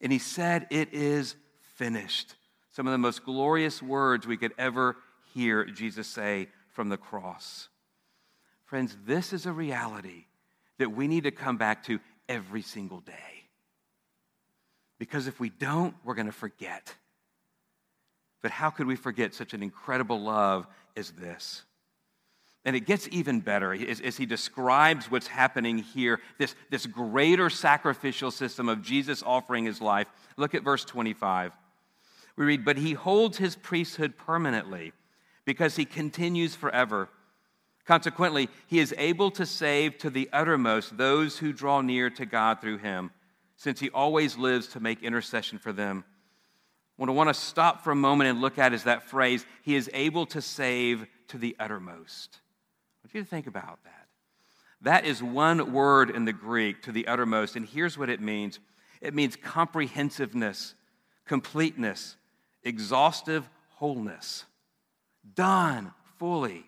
And 0.00 0.10
he 0.10 0.18
said, 0.18 0.66
It 0.70 0.94
is 0.94 1.36
finished. 1.74 2.36
Some 2.70 2.86
of 2.86 2.92
the 2.92 2.96
most 2.96 3.22
glorious 3.22 3.82
words 3.82 4.26
we 4.26 4.38
could 4.38 4.54
ever 4.56 4.96
hear 5.34 5.66
Jesus 5.66 6.06
say 6.06 6.48
from 6.72 6.88
the 6.88 6.96
cross. 6.96 7.68
Friends, 8.64 8.96
this 9.04 9.34
is 9.34 9.44
a 9.44 9.52
reality 9.52 10.24
that 10.78 10.92
we 10.92 11.06
need 11.06 11.24
to 11.24 11.30
come 11.30 11.58
back 11.58 11.84
to 11.84 12.00
every 12.30 12.62
single 12.62 13.00
day. 13.00 13.37
Because 14.98 15.26
if 15.26 15.38
we 15.38 15.48
don't, 15.48 15.94
we're 16.04 16.14
going 16.14 16.26
to 16.26 16.32
forget. 16.32 16.94
But 18.42 18.50
how 18.50 18.70
could 18.70 18.86
we 18.86 18.96
forget 18.96 19.34
such 19.34 19.54
an 19.54 19.62
incredible 19.62 20.20
love 20.20 20.66
as 20.96 21.10
this? 21.12 21.62
And 22.64 22.76
it 22.76 22.86
gets 22.86 23.08
even 23.10 23.40
better 23.40 23.72
as, 23.72 24.00
as, 24.00 24.16
he 24.16 24.26
describes 24.26 25.10
what's 25.10 25.28
happening 25.28 25.78
here 25.78 26.20
this, 26.38 26.54
this 26.70 26.86
greater 26.86 27.48
sacrificial 27.48 28.30
system 28.30 28.68
of 28.68 28.82
Jesus 28.82 29.22
offering 29.24 29.64
his 29.64 29.80
life. 29.80 30.08
Look 30.36 30.54
at 30.54 30.64
verse 30.64 30.84
25. 30.84 31.52
We 32.36 32.44
read, 32.44 32.64
But 32.64 32.76
he 32.76 32.92
holds 32.92 33.38
his 33.38 33.56
priesthood 33.56 34.16
permanently 34.16 34.92
because 35.44 35.76
he 35.76 35.84
continues 35.84 36.54
forever. 36.54 37.08
Consequently, 37.86 38.50
he 38.66 38.80
is 38.80 38.94
able 38.98 39.30
to 39.30 39.46
save 39.46 39.96
to 39.98 40.10
the 40.10 40.28
uttermost 40.30 40.98
those 40.98 41.38
who 41.38 41.54
draw 41.54 41.80
near 41.80 42.10
to 42.10 42.26
God 42.26 42.60
through 42.60 42.78
him, 42.78 43.10
since 43.58 43.80
he 43.80 43.90
always 43.90 44.38
lives 44.38 44.68
to 44.68 44.80
make 44.80 45.02
intercession 45.02 45.58
for 45.58 45.72
them. 45.72 46.04
What 46.96 47.08
I 47.08 47.12
want 47.12 47.28
to 47.28 47.34
stop 47.34 47.84
for 47.84 47.90
a 47.90 47.96
moment 47.96 48.30
and 48.30 48.40
look 48.40 48.58
at 48.58 48.72
is 48.72 48.84
that 48.84 49.02
phrase, 49.02 49.44
he 49.62 49.74
is 49.74 49.90
able 49.92 50.26
to 50.26 50.40
save 50.40 51.06
to 51.28 51.38
the 51.38 51.54
uttermost. 51.58 52.38
I 52.38 53.06
want 53.06 53.14
you 53.14 53.22
to 53.22 53.28
think 53.28 53.46
about 53.46 53.80
that. 53.84 54.06
That 54.82 55.04
is 55.04 55.22
one 55.22 55.72
word 55.72 56.08
in 56.08 56.24
the 56.24 56.32
Greek, 56.32 56.82
to 56.82 56.92
the 56.92 57.08
uttermost, 57.08 57.56
and 57.56 57.66
here's 57.66 57.98
what 57.98 58.08
it 58.08 58.20
means 58.20 58.58
it 59.00 59.14
means 59.14 59.36
comprehensiveness, 59.36 60.74
completeness, 61.24 62.16
exhaustive 62.62 63.48
wholeness, 63.76 64.44
done 65.34 65.92
fully. 66.18 66.64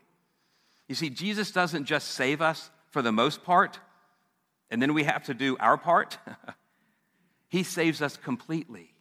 You 0.88 0.94
see, 0.94 1.10
Jesus 1.10 1.50
doesn't 1.50 1.84
just 1.84 2.08
save 2.08 2.40
us 2.40 2.70
for 2.90 3.02
the 3.02 3.12
most 3.12 3.44
part, 3.44 3.78
and 4.70 4.82
then 4.82 4.94
we 4.94 5.04
have 5.04 5.24
to 5.24 5.34
do 5.34 5.56
our 5.58 5.76
part. 5.76 6.18
he 7.50 7.64
saves 7.64 8.00
us 8.00 8.16
completely. 8.16 8.94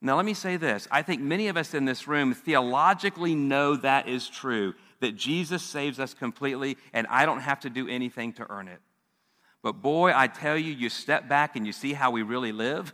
Now, 0.00 0.16
let 0.16 0.24
me 0.24 0.34
say 0.34 0.56
this. 0.56 0.88
I 0.90 1.02
think 1.02 1.20
many 1.20 1.48
of 1.48 1.56
us 1.56 1.74
in 1.74 1.84
this 1.84 2.08
room 2.08 2.34
theologically 2.34 3.34
know 3.34 3.76
that 3.76 4.08
is 4.08 4.28
true, 4.28 4.74
that 5.00 5.16
Jesus 5.16 5.62
saves 5.62 6.00
us 6.00 6.14
completely, 6.14 6.76
and 6.92 7.06
I 7.08 7.26
don't 7.26 7.40
have 7.40 7.60
to 7.60 7.70
do 7.70 7.88
anything 7.88 8.32
to 8.34 8.50
earn 8.50 8.68
it. 8.68 8.80
But 9.62 9.74
boy, 9.74 10.12
I 10.14 10.26
tell 10.28 10.56
you, 10.56 10.72
you 10.72 10.88
step 10.88 11.28
back 11.28 11.54
and 11.54 11.66
you 11.66 11.72
see 11.72 11.92
how 11.92 12.10
we 12.10 12.22
really 12.22 12.52
live. 12.52 12.92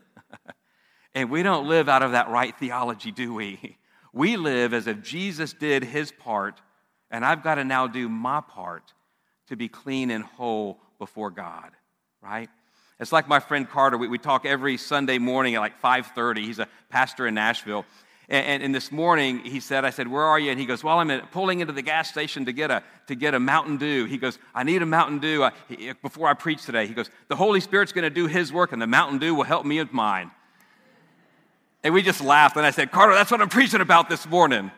and 1.15 1.31
we 1.31 1.43
don't 1.43 1.69
live 1.69 1.89
out 1.89 2.03
of 2.03 2.13
that 2.13 2.29
right 2.29 2.55
theology, 2.59 3.13
do 3.13 3.35
we? 3.35 3.79
We 4.11 4.39
live 4.39 4.73
as 4.73 4.87
if 4.87 5.03
Jesus 5.03 5.53
did 5.53 5.85
his 5.85 6.11
part, 6.11 6.63
and 7.11 7.27
I've 7.27 7.43
got 7.43 7.57
to 7.57 7.65
now 7.65 7.87
do 7.87 8.09
my 8.09 8.41
part 8.41 8.95
to 9.49 9.55
be 9.55 9.69
clean 9.69 10.11
and 10.11 10.25
whole 10.25 10.81
before 10.99 11.31
God, 11.31 11.73
right? 12.23 12.49
It's 13.01 13.13
like 13.13 13.29
my 13.29 13.41
friend 13.41 13.69
Carter. 13.69 13.97
We, 13.97 14.09
we 14.09 14.19
talk 14.19 14.45
every 14.45 14.77
Sunday 14.77 15.19
morning 15.19 15.55
at 15.55 15.61
like 15.61 15.81
5.30. 15.81 16.39
He's 16.39 16.59
a 16.59 16.69
pastor 16.91 17.27
in 17.27 17.35
Nashville. 17.35 17.85
And, 18.29 18.47
and, 18.47 18.63
and, 18.63 18.75
this 18.75 18.93
morning, 18.93 19.39
he 19.39 19.59
said, 19.61 19.87
I 19.87 19.91
said, 19.91 20.07
where 20.07 20.23
are 20.23 20.39
you? 20.39 20.51
And 20.51 20.61
he 20.61 20.67
goes, 20.67 20.85
well, 20.85 20.99
I'm 20.99 21.11
uh, 21.11 21.21
pulling 21.31 21.61
into 21.61 21.73
the 21.73 21.81
gas 21.81 22.11
station 22.11 22.45
to 22.45 22.53
get 22.53 22.71
a, 22.71 22.83
to 23.07 23.15
get 23.15 23.35
a 23.35 23.41
Mountain 23.41 23.79
Dew. 23.79 24.05
He 24.05 24.19
goes, 24.19 24.39
I 24.55 24.65
need 24.65 24.83
a 24.83 24.87
Mountain 24.87 25.21
Dew 25.21 25.45
I, 25.45 25.53
he, 25.69 25.91
uh, 25.91 25.95
before 26.03 26.29
I 26.29 26.35
preach 26.35 26.67
today. 26.67 26.87
He 26.87 26.93
goes, 26.93 27.09
the 27.29 27.37
Holy 27.37 27.61
Spirit's 27.61 27.93
going 27.93 28.03
to 28.03 28.11
do 28.11 28.27
his 28.27 28.53
work, 28.53 28.73
and 28.73 28.83
the 28.83 28.87
Mountain 28.87 29.21
Dew 29.21 29.35
will 29.35 29.45
help 29.45 29.65
me 29.65 29.79
with 29.79 29.95
mine. 29.95 30.31
And 31.83 31.95
we 31.95 32.03
just 32.03 32.21
laughed. 32.21 32.57
And 32.57 32.67
I 32.67 32.71
said, 32.71 32.91
Carter, 32.91 33.15
that's 33.15 33.31
what 33.31 33.41
I'm 33.41 33.49
preaching 33.49 33.81
about 33.81 34.11
this 34.11 34.29
morning. 34.29 34.71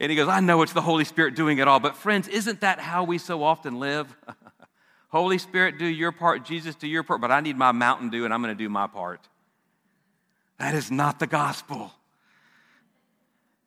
And 0.00 0.10
he 0.10 0.16
goes, 0.16 0.28
I 0.28 0.40
know 0.40 0.62
it's 0.62 0.72
the 0.72 0.80
Holy 0.80 1.04
Spirit 1.04 1.36
doing 1.36 1.58
it 1.58 1.68
all. 1.68 1.78
But 1.78 1.96
friends, 1.96 2.26
isn't 2.26 2.62
that 2.62 2.80
how 2.80 3.04
we 3.04 3.18
so 3.18 3.42
often 3.42 3.78
live? 3.78 4.16
Holy 5.08 5.38
Spirit, 5.38 5.78
do 5.78 5.86
your 5.86 6.12
part. 6.12 6.44
Jesus, 6.44 6.74
do 6.74 6.86
your 6.86 7.02
part. 7.02 7.20
But 7.20 7.30
I 7.30 7.40
need 7.40 7.56
my 7.56 7.72
Mountain 7.72 8.10
Dew, 8.10 8.24
and 8.24 8.32
I'm 8.32 8.42
going 8.42 8.56
to 8.56 8.62
do 8.62 8.68
my 8.68 8.86
part. 8.86 9.20
That 10.58 10.74
is 10.74 10.90
not 10.90 11.18
the 11.18 11.26
gospel. 11.26 11.92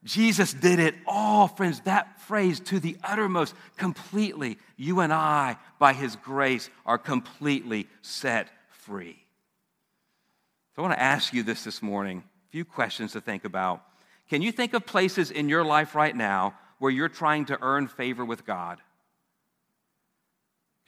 Jesus 0.04 0.54
did 0.54 0.80
it 0.80 0.96
all, 1.06 1.48
friends. 1.48 1.82
That 1.82 2.20
phrase, 2.22 2.60
to 2.62 2.80
the 2.80 2.98
uttermost, 3.04 3.54
completely. 3.78 4.58
You 4.76 5.00
and 5.00 5.14
I, 5.14 5.58
by 5.80 5.94
his 5.94 6.16
grace, 6.16 6.70
are 6.86 6.98
completely 6.98 7.88
set 8.02 8.48
free. 8.70 9.18
So 10.76 10.82
I 10.82 10.88
want 10.88 10.94
to 10.94 11.02
ask 11.02 11.34
you 11.34 11.44
this 11.44 11.64
this 11.64 11.82
morning 11.82 12.24
a 12.48 12.52
few 12.52 12.66
questions 12.66 13.14
to 13.14 13.22
think 13.22 13.46
about. 13.46 13.84
Can 14.30 14.42
you 14.42 14.52
think 14.52 14.74
of 14.74 14.86
places 14.86 15.30
in 15.30 15.50
your 15.50 15.64
life 15.64 15.94
right 15.94 16.16
now 16.16 16.56
where 16.80 16.92
you're 16.92 17.10
trying 17.10 17.46
to 17.46 17.58
earn 17.62 17.88
favor 17.88 18.26
with 18.26 18.46
God? 18.46 18.80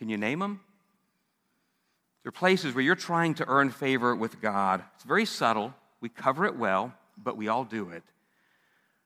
Can 0.04 0.10
you 0.10 0.18
name 0.18 0.40
them? 0.40 0.60
There 2.24 2.28
are 2.28 2.34
places 2.34 2.76
where 2.76 2.84
you're 2.84 2.94
trying 2.94 3.36
to 3.36 3.46
earn 3.48 3.70
favor 3.70 4.14
with 4.14 4.42
God. 4.42 4.84
It's 4.96 5.06
very 5.06 5.26
subtle. 5.26 5.74
We 6.02 6.10
cover 6.10 6.46
it 6.46 6.58
well, 6.58 6.94
but 7.18 7.38
we 7.38 7.48
all 7.48 7.64
do 7.64 7.88
it. 7.88 8.04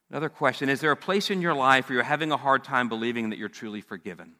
Another 0.09 0.27
question 0.27 0.69
Is 0.69 0.81
there 0.81 0.89
a 0.89 0.97
place 0.97 1.29
in 1.29 1.39
your 1.39 1.53
life 1.53 1.87
where 1.87 1.97
you're 1.97 2.03
having 2.03 2.31
a 2.31 2.35
hard 2.37 2.63
time 2.63 2.89
believing 2.89 3.29
that 3.29 3.37
you're 3.37 3.47
truly 3.47 3.79
forgiven? 3.79 4.33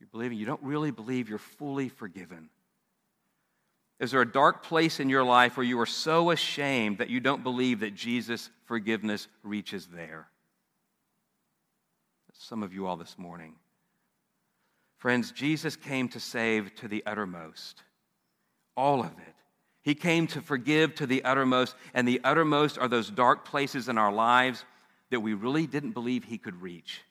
You're 0.00 0.08
believing 0.10 0.38
you 0.38 0.44
don't 0.44 0.64
really 0.64 0.90
believe 0.90 1.28
you're 1.28 1.38
fully 1.38 1.88
forgiven. 1.88 2.48
Is 4.00 4.10
there 4.10 4.22
a 4.22 4.32
dark 4.32 4.64
place 4.64 4.98
in 4.98 5.08
your 5.08 5.22
life 5.22 5.56
where 5.56 5.64
you 5.64 5.78
are 5.78 5.86
so 5.86 6.32
ashamed 6.32 6.98
that 6.98 7.10
you 7.10 7.20
don't 7.20 7.44
believe 7.44 7.78
that 7.78 7.94
Jesus' 7.94 8.50
forgiveness 8.64 9.28
reaches 9.44 9.86
there? 9.86 10.26
Some 12.32 12.64
of 12.64 12.74
you 12.74 12.88
all 12.88 12.96
this 12.96 13.16
morning. 13.16 13.54
Friends, 14.96 15.30
Jesus 15.30 15.76
came 15.76 16.08
to 16.08 16.20
save 16.20 16.74
to 16.76 16.88
the 16.88 17.02
uttermost, 17.06 17.82
all 18.76 19.00
of 19.00 19.12
it. 19.18 19.34
He 19.82 19.94
came 19.94 20.26
to 20.28 20.40
forgive 20.40 20.94
to 20.96 21.06
the 21.06 21.22
uttermost, 21.22 21.76
and 21.94 22.08
the 22.08 22.20
uttermost 22.24 22.78
are 22.78 22.88
those 22.88 23.10
dark 23.10 23.44
places 23.44 23.88
in 23.88 23.98
our 23.98 24.12
lives 24.12 24.64
that 25.10 25.20
we 25.20 25.34
really 25.34 25.66
didn't 25.66 25.92
believe 25.92 26.24
He 26.24 26.38
could 26.38 26.60
reach. 26.60 27.02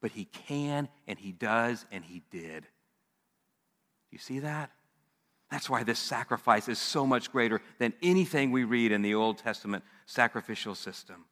But 0.00 0.10
He 0.12 0.24
can, 0.24 0.88
and 1.06 1.18
He 1.18 1.30
does, 1.30 1.84
and 1.92 2.04
He 2.04 2.22
did. 2.30 2.62
Do 2.62 4.12
you 4.12 4.18
see 4.18 4.40
that? 4.40 4.70
That's 5.50 5.68
why 5.68 5.82
this 5.82 5.98
sacrifice 5.98 6.68
is 6.68 6.78
so 6.78 7.06
much 7.06 7.30
greater 7.30 7.60
than 7.78 7.92
anything 8.02 8.50
we 8.50 8.64
read 8.64 8.92
in 8.92 9.02
the 9.02 9.14
Old 9.14 9.38
Testament 9.38 9.84
sacrificial 10.06 10.74
system. 10.74 11.26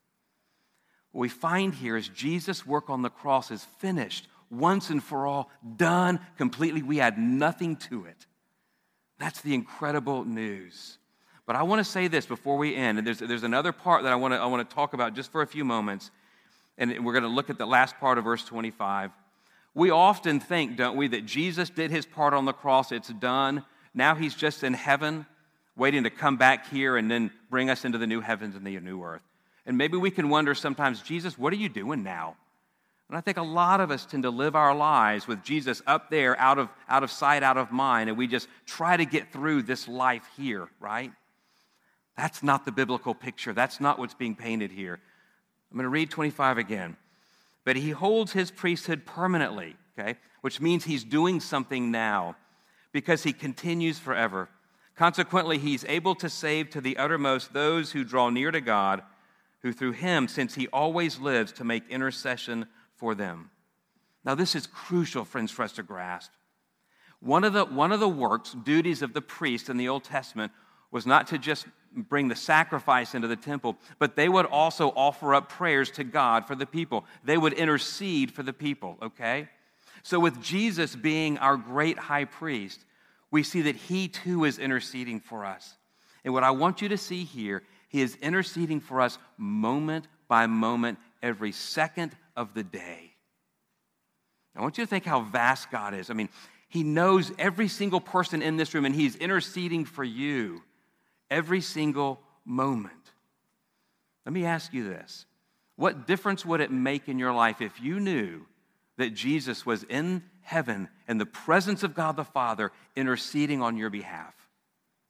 What 1.12 1.22
we 1.22 1.28
find 1.28 1.74
here 1.74 1.96
is 1.96 2.08
Jesus' 2.08 2.66
work 2.66 2.90
on 2.90 3.02
the 3.02 3.10
cross 3.10 3.50
is 3.50 3.64
finished 3.78 4.28
once 4.50 4.90
and 4.90 5.02
for 5.02 5.26
all, 5.26 5.50
done 5.76 6.20
completely. 6.36 6.82
We 6.82 7.00
add 7.00 7.18
nothing 7.18 7.76
to 7.76 8.06
it. 8.06 8.26
That's 9.18 9.40
the 9.40 9.54
incredible 9.54 10.24
news. 10.24 10.98
But 11.46 11.56
I 11.56 11.62
want 11.62 11.80
to 11.80 11.84
say 11.84 12.08
this 12.08 12.26
before 12.26 12.56
we 12.58 12.74
end, 12.74 12.98
and 12.98 13.06
there's, 13.06 13.18
there's 13.18 13.42
another 13.42 13.72
part 13.72 14.02
that 14.02 14.12
I 14.12 14.16
want, 14.16 14.34
to, 14.34 14.38
I 14.38 14.46
want 14.46 14.68
to 14.68 14.74
talk 14.74 14.92
about 14.92 15.14
just 15.14 15.32
for 15.32 15.42
a 15.42 15.46
few 15.46 15.64
moments, 15.64 16.10
and 16.76 17.04
we're 17.04 17.14
going 17.14 17.22
to 17.22 17.28
look 17.28 17.50
at 17.50 17.58
the 17.58 17.66
last 17.66 17.98
part 17.98 18.18
of 18.18 18.24
verse 18.24 18.44
25. 18.44 19.10
We 19.74 19.90
often 19.90 20.40
think, 20.40 20.76
don't 20.76 20.96
we, 20.96 21.08
that 21.08 21.24
Jesus 21.24 21.70
did 21.70 21.90
his 21.90 22.04
part 22.04 22.34
on 22.34 22.44
the 22.44 22.52
cross, 22.52 22.92
it's 22.92 23.08
done. 23.08 23.64
Now 23.94 24.14
he's 24.14 24.34
just 24.34 24.62
in 24.62 24.74
heaven, 24.74 25.26
waiting 25.76 26.04
to 26.04 26.10
come 26.10 26.36
back 26.36 26.68
here 26.68 26.96
and 26.96 27.10
then 27.10 27.30
bring 27.50 27.70
us 27.70 27.84
into 27.84 27.98
the 27.98 28.06
new 28.06 28.20
heavens 28.20 28.54
and 28.54 28.66
the 28.66 28.78
new 28.80 29.02
earth. 29.02 29.22
And 29.64 29.78
maybe 29.78 29.96
we 29.96 30.10
can 30.10 30.28
wonder 30.28 30.54
sometimes, 30.54 31.02
Jesus, 31.02 31.38
what 31.38 31.52
are 31.52 31.56
you 31.56 31.68
doing 31.68 32.02
now? 32.02 32.36
And 33.08 33.16
I 33.16 33.22
think 33.22 33.38
a 33.38 33.42
lot 33.42 33.80
of 33.80 33.90
us 33.90 34.04
tend 34.04 34.24
to 34.24 34.30
live 34.30 34.54
our 34.54 34.74
lives 34.74 35.26
with 35.26 35.42
Jesus 35.42 35.80
up 35.86 36.10
there, 36.10 36.38
out 36.38 36.58
of, 36.58 36.68
out 36.88 37.02
of 37.02 37.10
sight, 37.10 37.42
out 37.42 37.56
of 37.56 37.72
mind, 37.72 38.10
and 38.10 38.18
we 38.18 38.26
just 38.26 38.48
try 38.66 38.96
to 38.96 39.06
get 39.06 39.32
through 39.32 39.62
this 39.62 39.88
life 39.88 40.28
here, 40.36 40.68
right? 40.78 41.10
That's 42.16 42.42
not 42.42 42.66
the 42.66 42.72
biblical 42.72 43.14
picture. 43.14 43.54
That's 43.54 43.80
not 43.80 43.98
what's 43.98 44.12
being 44.12 44.34
painted 44.34 44.72
here. 44.72 45.00
I'm 45.70 45.76
going 45.76 45.84
to 45.84 45.88
read 45.88 46.10
25 46.10 46.58
again. 46.58 46.96
But 47.64 47.76
he 47.76 47.90
holds 47.90 48.32
his 48.32 48.50
priesthood 48.50 49.06
permanently, 49.06 49.76
okay, 49.98 50.16
which 50.42 50.60
means 50.60 50.84
he's 50.84 51.04
doing 51.04 51.40
something 51.40 51.90
now 51.90 52.36
because 52.92 53.22
he 53.22 53.32
continues 53.32 53.98
forever. 53.98 54.48
Consequently, 54.96 55.58
he's 55.58 55.84
able 55.84 56.14
to 56.16 56.28
save 56.28 56.70
to 56.70 56.80
the 56.80 56.96
uttermost 56.96 57.52
those 57.52 57.92
who 57.92 58.04
draw 58.04 58.30
near 58.30 58.50
to 58.50 58.60
God, 58.60 59.02
who 59.62 59.72
through 59.72 59.92
him, 59.92 60.28
since 60.28 60.56
he 60.56 60.66
always 60.68 61.20
lives 61.20 61.52
to 61.52 61.64
make 61.64 61.88
intercession 61.88 62.66
for 62.98 63.14
them. 63.14 63.50
Now, 64.24 64.34
this 64.34 64.54
is 64.54 64.66
crucial, 64.66 65.24
friends, 65.24 65.50
for 65.50 65.62
us 65.62 65.72
to 65.72 65.82
grasp. 65.82 66.30
One 67.20 67.44
of, 67.44 67.52
the, 67.52 67.64
one 67.64 67.92
of 67.92 68.00
the 68.00 68.08
works, 68.08 68.52
duties 68.52 69.02
of 69.02 69.12
the 69.12 69.22
priest 69.22 69.68
in 69.68 69.76
the 69.76 69.88
Old 69.88 70.04
Testament, 70.04 70.52
was 70.90 71.06
not 71.06 71.28
to 71.28 71.38
just 71.38 71.66
bring 71.92 72.28
the 72.28 72.36
sacrifice 72.36 73.14
into 73.14 73.28
the 73.28 73.36
temple, 73.36 73.76
but 73.98 74.16
they 74.16 74.28
would 74.28 74.46
also 74.46 74.90
offer 74.90 75.34
up 75.34 75.48
prayers 75.48 75.90
to 75.92 76.04
God 76.04 76.46
for 76.46 76.54
the 76.54 76.66
people. 76.66 77.04
They 77.24 77.38
would 77.38 77.54
intercede 77.54 78.30
for 78.30 78.42
the 78.42 78.52
people, 78.52 78.98
okay? 79.02 79.48
So, 80.02 80.20
with 80.20 80.40
Jesus 80.42 80.94
being 80.94 81.38
our 81.38 81.56
great 81.56 81.98
high 81.98 82.24
priest, 82.24 82.84
we 83.30 83.42
see 83.42 83.62
that 83.62 83.76
he 83.76 84.08
too 84.08 84.44
is 84.44 84.58
interceding 84.58 85.20
for 85.20 85.44
us. 85.44 85.76
And 86.24 86.32
what 86.34 86.44
I 86.44 86.50
want 86.50 86.82
you 86.82 86.88
to 86.90 86.98
see 86.98 87.24
here, 87.24 87.62
he 87.88 88.02
is 88.02 88.16
interceding 88.16 88.80
for 88.80 89.00
us 89.00 89.18
moment 89.36 90.06
by 90.28 90.46
moment, 90.46 90.98
every 91.22 91.52
second 91.52 92.14
of 92.38 92.54
the 92.54 92.62
day. 92.62 93.10
I 94.56 94.62
want 94.62 94.78
you 94.78 94.84
to 94.84 94.88
think 94.88 95.04
how 95.04 95.20
vast 95.20 95.70
God 95.70 95.92
is. 95.92 96.08
I 96.08 96.14
mean, 96.14 96.28
He 96.68 96.82
knows 96.82 97.32
every 97.38 97.68
single 97.68 98.00
person 98.00 98.42
in 98.42 98.56
this 98.56 98.72
room, 98.74 98.84
and 98.84 98.94
He's 98.94 99.16
interceding 99.16 99.84
for 99.84 100.04
you 100.04 100.62
every 101.30 101.60
single 101.60 102.20
moment. 102.44 102.94
Let 104.24 104.32
me 104.32 104.44
ask 104.44 104.72
you 104.72 104.84
this 104.84 105.26
What 105.76 106.06
difference 106.06 106.46
would 106.46 106.60
it 106.60 106.70
make 106.70 107.08
in 107.08 107.18
your 107.18 107.32
life 107.32 107.60
if 107.60 107.80
you 107.80 108.00
knew 108.00 108.46
that 108.96 109.14
Jesus 109.14 109.66
was 109.66 109.84
in 109.84 110.22
heaven 110.42 110.88
in 111.08 111.18
the 111.18 111.26
presence 111.26 111.82
of 111.82 111.94
God 111.94 112.16
the 112.16 112.24
Father 112.24 112.72
interceding 112.96 113.62
on 113.62 113.76
your 113.76 113.90
behalf? 113.90 114.34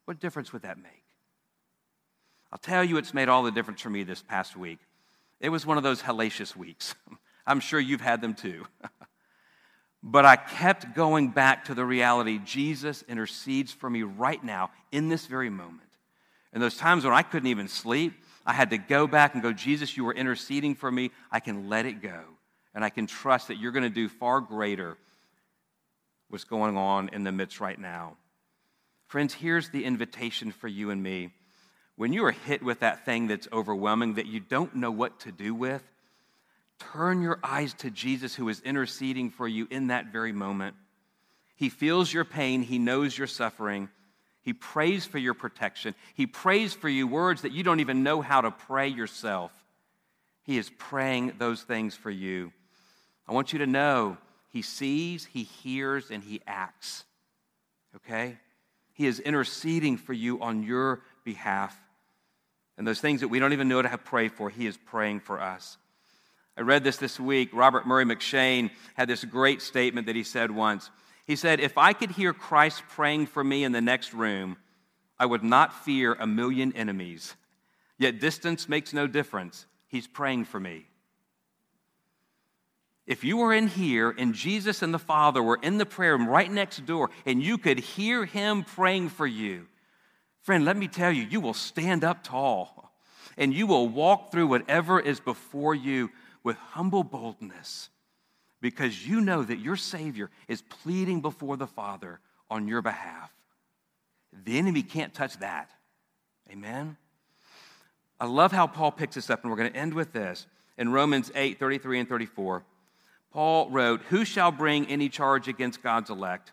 What 0.07 0.21
difference 0.21 0.53
would 0.53 0.63
that 0.63 0.79
make? 0.79 1.05
I'll 2.51 2.59
tell 2.59 2.83
you, 2.83 2.97
it's 2.97 3.13
made 3.13 3.29
all 3.29 3.43
the 3.43 3.51
difference 3.51 3.83
for 3.83 3.91
me 3.91 4.05
this 4.05 4.23
past 4.23 4.57
week. 4.57 4.79
It 5.41 5.51
was 5.51 5.65
one 5.65 5.77
of 5.77 5.83
those 5.83 6.03
hellacious 6.03 6.57
weeks. 6.57 6.95
I'm 7.47 7.61
sure 7.61 7.81
you've 7.81 8.01
had 8.01 8.21
them 8.21 8.35
too. 8.35 8.67
but 10.03 10.25
I 10.25 10.37
kept 10.37 10.95
going 10.95 11.31
back 11.31 11.67
to 11.67 11.75
the 11.75 11.85
reality 11.85 12.39
Jesus 12.45 13.03
intercedes 13.09 13.73
for 13.73 13.89
me 13.89 14.03
right 14.03 14.43
now 14.43 14.71
in 14.93 15.09
this 15.09 15.27
very 15.27 15.51
moment. 15.51 15.89
And 16.53 16.63
those 16.63 16.77
times 16.77 17.05
when 17.05 17.15
I 17.15 17.23
couldn't 17.23 17.49
even 17.49 17.69
sleep, 17.69 18.15
I 18.45 18.53
had 18.53 18.71
to 18.71 18.79
go 18.79 19.07
back 19.07 19.35
and 19.35 19.43
go, 19.43 19.53
Jesus, 19.53 19.97
you 19.97 20.05
were 20.05 20.15
interceding 20.15 20.75
for 20.75 20.91
me. 20.91 21.11
I 21.31 21.41
can 21.41 21.69
let 21.69 21.87
it 21.87 22.01
go. 22.03 22.21
And 22.75 22.85
I 22.85 22.91
can 22.91 23.07
trust 23.07 23.49
that 23.49 23.59
you're 23.59 23.73
going 23.73 23.83
to 23.83 23.91
do 23.91 24.09
far 24.09 24.41
greater 24.41 24.97
what's 26.29 26.45
going 26.45 26.77
on 26.77 27.11
in 27.13 27.25
the 27.25 27.33
midst 27.33 27.61
right 27.61 27.79
now. 27.79 28.17
Friends, 29.07 29.33
here's 29.35 29.71
the 29.71 29.85
invitation 29.85 30.53
for 30.53 30.69
you 30.69 30.91
and 30.91 31.03
me 31.03 31.31
when 31.99 32.15
you 32.15 32.25
are 32.25 32.33
hit 32.33 32.63
with 32.63 32.81
that 32.81 33.05
thing 33.05 33.27
that's 33.27 33.49
overwhelming 33.53 34.15
that 34.15 34.27
you 34.27 34.41
don't 34.41 34.75
know 34.75 34.91
what 34.91 35.21
to 35.21 35.33
do 35.33 35.55
with, 35.55 35.83
Turn 36.79 37.23
your 37.23 37.39
eyes 37.43 37.75
to 37.75 37.91
Jesus 37.91 38.35
who 38.35 38.49
is 38.49 38.61
interceding 38.61 39.31
for 39.31 39.49
you 39.49 39.67
in 39.71 39.89
that 39.89 40.07
very 40.07 40.33
moment. 40.33 40.77
He 41.57 41.69
feels 41.69 42.13
your 42.13 42.25
pain, 42.25 42.63
He 42.63 42.79
knows 42.79 43.17
your 43.17 43.27
suffering. 43.27 43.89
He 44.43 44.53
prays 44.55 45.05
for 45.05 45.19
your 45.19 45.35
protection. 45.35 45.95
He 46.15 46.27
prays 46.27 46.73
for 46.73 46.89
you 46.89 47.07
words 47.07 47.43
that 47.43 47.53
you 47.53 47.63
don't 47.63 47.81
even 47.81 48.03
know 48.03 48.23
how 48.23 48.41
to 48.41 48.51
pray 48.51 48.89
yourself. 48.89 49.53
He 50.43 50.57
is 50.57 50.71
praying 50.79 51.35
those 51.39 51.63
things 51.63 51.95
for 51.95 52.11
you. 52.11 52.53
I 53.27 53.33
want 53.33 53.53
you 53.53 53.59
to 53.59 53.67
know 53.67 54.17
He 54.49 54.63
sees, 54.63 55.27
He 55.27 55.43
hears, 55.43 56.11
and 56.11 56.23
He 56.23 56.41
acts. 56.47 57.05
Okay? 57.97 58.39
He 58.95 59.07
is 59.07 59.21
interceding 59.21 59.99
for 59.99 60.15
you 60.15 60.41
on 60.41 60.63
your 60.63 61.03
behalf. 61.25 61.79
And 62.79 62.87
those 62.87 63.01
things 63.01 63.21
that 63.21 63.29
we 63.29 63.41
don't 63.41 63.53
even 63.53 63.69
know 63.69 63.83
to 63.83 63.89
have 63.89 64.05
pray 64.05 64.29
for, 64.29 64.49
He 64.49 64.67
is 64.67 64.77
praying 64.77 65.21
for 65.21 65.41
us. 65.41 65.77
I 66.57 66.63
read 66.63 66.83
this 66.83 66.97
this 66.97 67.21
week. 67.21 67.51
Robert 67.53 67.87
Murray 67.87 68.05
M'Cheyne 68.05 68.71
had 68.95 69.09
this 69.09 69.25
great 69.25 69.63
statement 69.63 70.07
that 70.07 70.17
he 70.17 70.25
said 70.25 70.51
once. 70.51 70.91
He 71.25 71.37
said, 71.37 71.61
If 71.61 71.79
I 71.79 71.93
could 71.93 72.11
hear 72.11 72.33
Christ 72.33 72.83
praying 72.89 73.27
for 73.27 73.45
me 73.45 73.63
in 73.63 73.71
the 73.71 73.81
next 73.81 74.13
room, 74.13 74.57
I 75.21 75.27
would 75.27 75.45
not 75.45 75.85
fear 75.85 76.15
a 76.15 76.27
million 76.27 76.73
enemies. 76.75 77.37
Yet 77.97 78.19
distance 78.19 78.69
makes 78.69 78.93
no 78.93 79.07
difference. 79.07 79.67
He's 79.87 80.09
praying 80.09 80.47
for 80.47 80.59
me. 80.59 80.87
If 83.07 83.23
you 83.23 83.37
were 83.37 83.53
in 83.53 83.69
here 83.69 84.11
and 84.11 84.35
Jesus 84.35 84.83
and 84.83 84.93
the 84.93 84.99
Father 84.99 85.43
were 85.43 85.61
in 85.63 85.79
the 85.79 85.87
prayer 85.87 86.17
room 86.17 86.29
right 86.29 86.51
next 86.51 86.85
door 86.87 87.11
and 87.25 87.41
you 87.41 87.57
could 87.57 87.79
hear 87.79 88.25
him 88.25 88.65
praying 88.65 89.11
for 89.11 89.27
you, 89.27 89.67
friend, 90.43 90.65
let 90.65 90.77
me 90.77 90.89
tell 90.89 91.13
you, 91.13 91.23
you 91.23 91.41
will 91.41 91.55
stand 91.55 92.05
up 92.05 92.23
tall 92.23 92.93
and 93.37 93.55
you 93.55 93.67
will 93.67 93.89
walk 93.89 94.33
through 94.33 94.49
whatever 94.49 94.99
is 94.99 95.21
before 95.21 95.75
you 95.75 96.11
with 96.43 96.57
humble 96.57 97.05
boldness 97.05 97.91
because 98.61 99.07
you 99.07 99.21
know 99.21 99.43
that 99.43 99.59
your 99.59 99.77
Savior 99.77 100.31
is 100.49 100.63
pleading 100.63 101.21
before 101.21 101.57
the 101.57 101.67
Father 101.67 102.21
on 102.51 102.67
your 102.67 102.83
behalf. 102.83 103.31
The 104.45 104.59
enemy 104.59 104.83
can't 104.83 105.15
touch 105.15 105.39
that. 105.39 105.71
Amen? 106.51 106.97
I 108.21 108.27
love 108.27 108.53
how 108.53 108.67
Paul 108.67 108.91
picks 108.91 109.15
this 109.15 109.31
up, 109.31 109.43
and 109.43 109.51
we're 109.51 109.57
going 109.57 109.73
to 109.73 109.79
end 109.79 109.95
with 109.95 110.13
this. 110.13 110.47
In 110.77 110.91
Romans 110.91 111.31
8 111.35 111.59
33 111.59 112.01
and 112.01 112.09
34, 112.09 112.65
Paul 113.33 113.71
wrote, 113.71 114.03
Who 114.09 114.25
shall 114.25 114.51
bring 114.51 114.87
any 114.87 115.09
charge 115.09 115.49
against 115.49 115.83
God's 115.83 116.11
elect? 116.11 116.53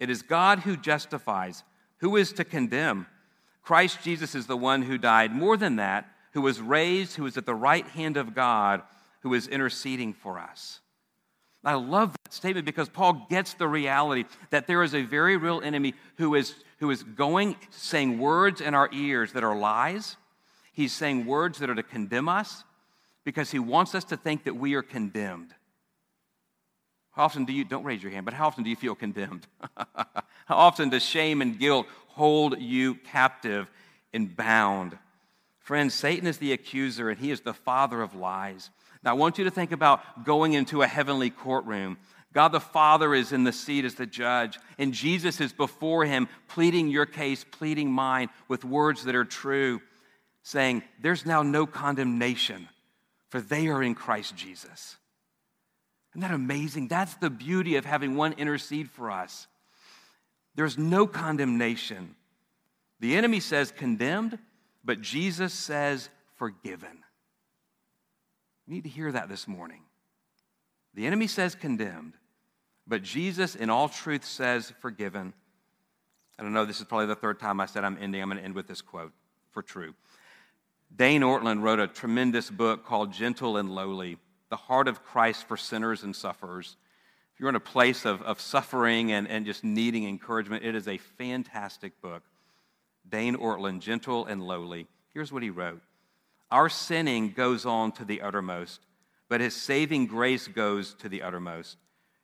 It 0.00 0.10
is 0.10 0.22
God 0.22 0.60
who 0.60 0.76
justifies. 0.76 1.62
Who 1.98 2.16
is 2.16 2.32
to 2.34 2.44
condemn? 2.44 3.06
Christ 3.64 4.02
Jesus 4.02 4.34
is 4.34 4.46
the 4.46 4.56
one 4.56 4.82
who 4.82 4.98
died. 4.98 5.32
More 5.32 5.56
than 5.56 5.76
that, 5.76 6.06
who 6.32 6.42
was 6.42 6.60
raised, 6.60 7.16
who 7.16 7.26
is 7.26 7.36
at 7.36 7.46
the 7.46 7.54
right 7.54 7.86
hand 7.86 8.16
of 8.16 8.34
God, 8.34 8.82
who 9.20 9.34
is 9.34 9.48
interceding 9.48 10.12
for 10.12 10.38
us. 10.38 10.80
I 11.64 11.74
love 11.74 12.12
that 12.12 12.32
statement 12.32 12.66
because 12.66 12.90
Paul 12.90 13.26
gets 13.30 13.54
the 13.54 13.66
reality 13.66 14.24
that 14.50 14.66
there 14.66 14.82
is 14.82 14.94
a 14.94 15.02
very 15.02 15.38
real 15.38 15.62
enemy 15.62 15.94
who 16.18 16.34
is, 16.34 16.54
who 16.78 16.90
is 16.90 17.02
going, 17.02 17.56
saying 17.70 18.18
words 18.18 18.60
in 18.60 18.74
our 18.74 18.90
ears 18.92 19.32
that 19.32 19.44
are 19.44 19.56
lies. 19.56 20.16
He's 20.74 20.92
saying 20.92 21.24
words 21.24 21.58
that 21.60 21.70
are 21.70 21.74
to 21.74 21.82
condemn 21.82 22.28
us 22.28 22.64
because 23.24 23.50
he 23.50 23.58
wants 23.58 23.94
us 23.94 24.04
to 24.04 24.16
think 24.18 24.44
that 24.44 24.56
we 24.56 24.74
are 24.74 24.82
condemned. 24.82 25.54
How 27.12 27.24
often 27.24 27.46
do 27.46 27.52
you, 27.52 27.64
don't 27.64 27.84
raise 27.84 28.02
your 28.02 28.12
hand, 28.12 28.26
but 28.26 28.34
how 28.34 28.48
often 28.48 28.64
do 28.64 28.70
you 28.70 28.76
feel 28.76 28.94
condemned? 28.94 29.46
how 30.46 30.56
often 30.56 30.90
does 30.90 31.04
shame 31.04 31.40
and 31.42 31.58
guilt 31.58 31.86
hold 32.08 32.60
you 32.60 32.94
captive 32.96 33.70
and 34.12 34.34
bound? 34.36 34.98
Friends, 35.58 35.94
Satan 35.94 36.26
is 36.26 36.38
the 36.38 36.52
accuser 36.52 37.08
and 37.08 37.18
he 37.18 37.30
is 37.30 37.40
the 37.40 37.54
father 37.54 38.02
of 38.02 38.14
lies. 38.14 38.70
Now, 39.02 39.10
I 39.10 39.14
want 39.14 39.38
you 39.38 39.44
to 39.44 39.50
think 39.50 39.72
about 39.72 40.24
going 40.24 40.54
into 40.54 40.82
a 40.82 40.86
heavenly 40.86 41.30
courtroom. 41.30 41.98
God 42.32 42.48
the 42.48 42.60
Father 42.60 43.14
is 43.14 43.32
in 43.32 43.44
the 43.44 43.52
seat 43.52 43.84
as 43.84 43.94
the 43.94 44.06
judge, 44.06 44.58
and 44.76 44.92
Jesus 44.92 45.40
is 45.40 45.52
before 45.52 46.04
him, 46.04 46.28
pleading 46.48 46.88
your 46.88 47.06
case, 47.06 47.44
pleading 47.44 47.92
mine 47.92 48.28
with 48.48 48.64
words 48.64 49.04
that 49.04 49.14
are 49.14 49.24
true, 49.24 49.80
saying, 50.42 50.82
There's 51.00 51.24
now 51.24 51.42
no 51.42 51.64
condemnation, 51.64 52.68
for 53.28 53.40
they 53.40 53.68
are 53.68 53.82
in 53.82 53.94
Christ 53.94 54.34
Jesus. 54.34 54.96
Isn't 56.12 56.22
that 56.22 56.32
amazing? 56.32 56.88
That's 56.88 57.14
the 57.14 57.30
beauty 57.30 57.76
of 57.76 57.84
having 57.84 58.16
one 58.16 58.32
intercede 58.32 58.90
for 58.90 59.12
us. 59.12 59.46
There's 60.54 60.78
no 60.78 61.06
condemnation. 61.06 62.14
The 63.00 63.16
enemy 63.16 63.40
says 63.40 63.72
condemned, 63.72 64.38
but 64.84 65.00
Jesus 65.00 65.52
says 65.52 66.08
forgiven. 66.36 66.98
You 68.66 68.74
need 68.74 68.84
to 68.84 68.90
hear 68.90 69.12
that 69.12 69.28
this 69.28 69.46
morning. 69.46 69.82
The 70.94 71.06
enemy 71.06 71.26
says 71.26 71.54
condemned, 71.54 72.14
but 72.86 73.02
Jesus, 73.02 73.56
in 73.56 73.68
all 73.68 73.88
truth, 73.88 74.24
says 74.24 74.72
forgiven. 74.80 75.34
I 76.38 76.42
don't 76.42 76.52
know, 76.52 76.64
this 76.64 76.80
is 76.80 76.86
probably 76.86 77.06
the 77.06 77.16
third 77.16 77.40
time 77.40 77.60
I 77.60 77.66
said 77.66 77.84
I'm 77.84 77.98
ending. 78.00 78.22
I'm 78.22 78.28
going 78.28 78.38
to 78.38 78.44
end 78.44 78.54
with 78.54 78.66
this 78.66 78.80
quote 78.80 79.12
for 79.50 79.62
true. 79.62 79.94
Dane 80.94 81.22
Ortlund 81.22 81.62
wrote 81.62 81.80
a 81.80 81.88
tremendous 81.88 82.50
book 82.50 82.84
called 82.84 83.12
Gentle 83.12 83.56
and 83.56 83.74
Lowly 83.74 84.18
The 84.50 84.56
Heart 84.56 84.88
of 84.88 85.02
Christ 85.02 85.48
for 85.48 85.56
Sinners 85.56 86.04
and 86.04 86.14
Sufferers. 86.14 86.76
If 87.34 87.40
you're 87.40 87.48
in 87.48 87.56
a 87.56 87.60
place 87.60 88.04
of, 88.04 88.22
of 88.22 88.40
suffering 88.40 89.10
and, 89.10 89.26
and 89.26 89.44
just 89.44 89.64
needing 89.64 90.08
encouragement, 90.08 90.64
it 90.64 90.76
is 90.76 90.86
a 90.86 90.98
fantastic 90.98 92.00
book. 92.00 92.22
Dane 93.08 93.36
Ortlund, 93.36 93.80
Gentle 93.80 94.24
and 94.26 94.40
Lowly. 94.40 94.86
Here's 95.12 95.32
what 95.32 95.42
he 95.42 95.50
wrote 95.50 95.82
our 96.50 96.68
sinning 96.68 97.32
goes 97.32 97.66
on 97.66 97.90
to 97.92 98.04
the 98.04 98.22
uttermost, 98.22 98.80
but 99.28 99.40
his 99.40 99.56
saving 99.56 100.06
grace 100.06 100.46
goes 100.46 100.94
to 100.94 101.08
the 101.08 101.22
uttermost. 101.22 101.76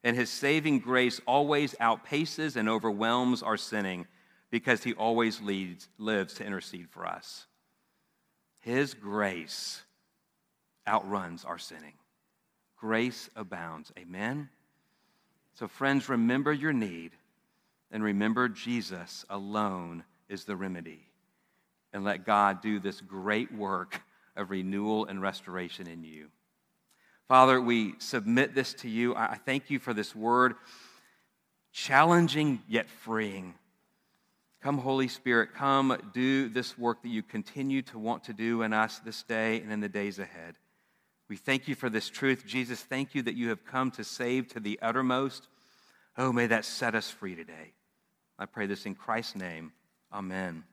And 0.05 0.17
his 0.17 0.31
saving 0.31 0.79
grace 0.79 1.21
always 1.27 1.75
outpaces 1.75 2.57
and 2.57 2.69
overwhelms 2.69 3.43
our 3.43 3.57
sinning 3.57 4.07
because 4.51 4.83
he 4.85 4.95
always 4.95 5.43
leads, 5.43 5.89
lives 5.99 6.35
to 6.35 6.45
intercede 6.45 6.89
for 6.91 7.07
us. 7.07 7.47
His 8.61 8.95
grace 8.95 9.83
outruns 10.89 11.45
our 11.45 11.59
sinning. 11.59 11.95
Grace 12.79 13.29
abounds. 13.37 13.93
Amen? 13.99 14.49
So, 15.55 15.69
friends, 15.69 16.09
remember 16.09 16.53
your 16.53 16.73
need 16.73 17.13
and 17.91 18.03
remember 18.03 18.49
Jesus 18.49 19.25
alone 19.29 20.05
is 20.29 20.45
the 20.45 20.57
remedy. 20.57 21.07
And 21.93 22.05
let 22.05 22.25
God 22.25 22.63
do 22.63 22.79
this 22.79 23.01
great 23.01 23.53
work 23.53 24.01
of 24.37 24.51
renewal 24.51 25.07
and 25.07 25.21
restoration 25.21 25.87
in 25.87 26.05
you. 26.05 26.29
Father, 27.29 27.61
we 27.61 27.95
submit 27.99 28.55
this 28.55 28.75
to 28.75 28.89
you. 28.89 29.15
I 29.15 29.39
thank 29.45 29.71
you 29.71 29.79
for 29.79 29.93
this 29.93 30.15
word, 30.15 30.55
challenging 31.73 32.61
yet 32.69 32.89
freeing. 32.89 33.55
Come, 34.63 34.79
Holy 34.79 35.09
Spirit, 35.09 35.51
come 35.55 35.97
do 36.13 36.49
this 36.49 36.77
work 36.77 37.03
that 37.03 37.09
you 37.09 37.23
continue 37.23 37.83
to 37.83 37.99
want 37.99 38.25
to 38.25 38.33
do 38.33 38.63
in 38.63 38.73
us 38.73 38.99
this 38.99 39.23
day 39.23 39.61
and 39.61 39.73
in 39.73 39.81
the 39.81 39.89
days 39.89 40.19
ahead. 40.19 40.57
We 41.31 41.37
thank 41.37 41.69
you 41.69 41.77
for 41.77 41.89
this 41.89 42.09
truth. 42.09 42.45
Jesus, 42.45 42.83
thank 42.83 43.15
you 43.15 43.23
that 43.23 43.37
you 43.37 43.51
have 43.51 43.65
come 43.65 43.93
to 43.93 44.03
save 44.03 44.49
to 44.49 44.59
the 44.59 44.81
uttermost. 44.83 45.47
Oh, 46.19 46.33
may 46.33 46.49
that 46.49 46.65
set 46.65 46.97
us 46.97 47.09
free 47.09 47.37
today. 47.37 47.73
I 48.37 48.47
pray 48.47 48.67
this 48.67 48.85
in 48.85 48.97
Christ's 48.97 49.37
name. 49.37 49.73
Amen. 50.13 50.65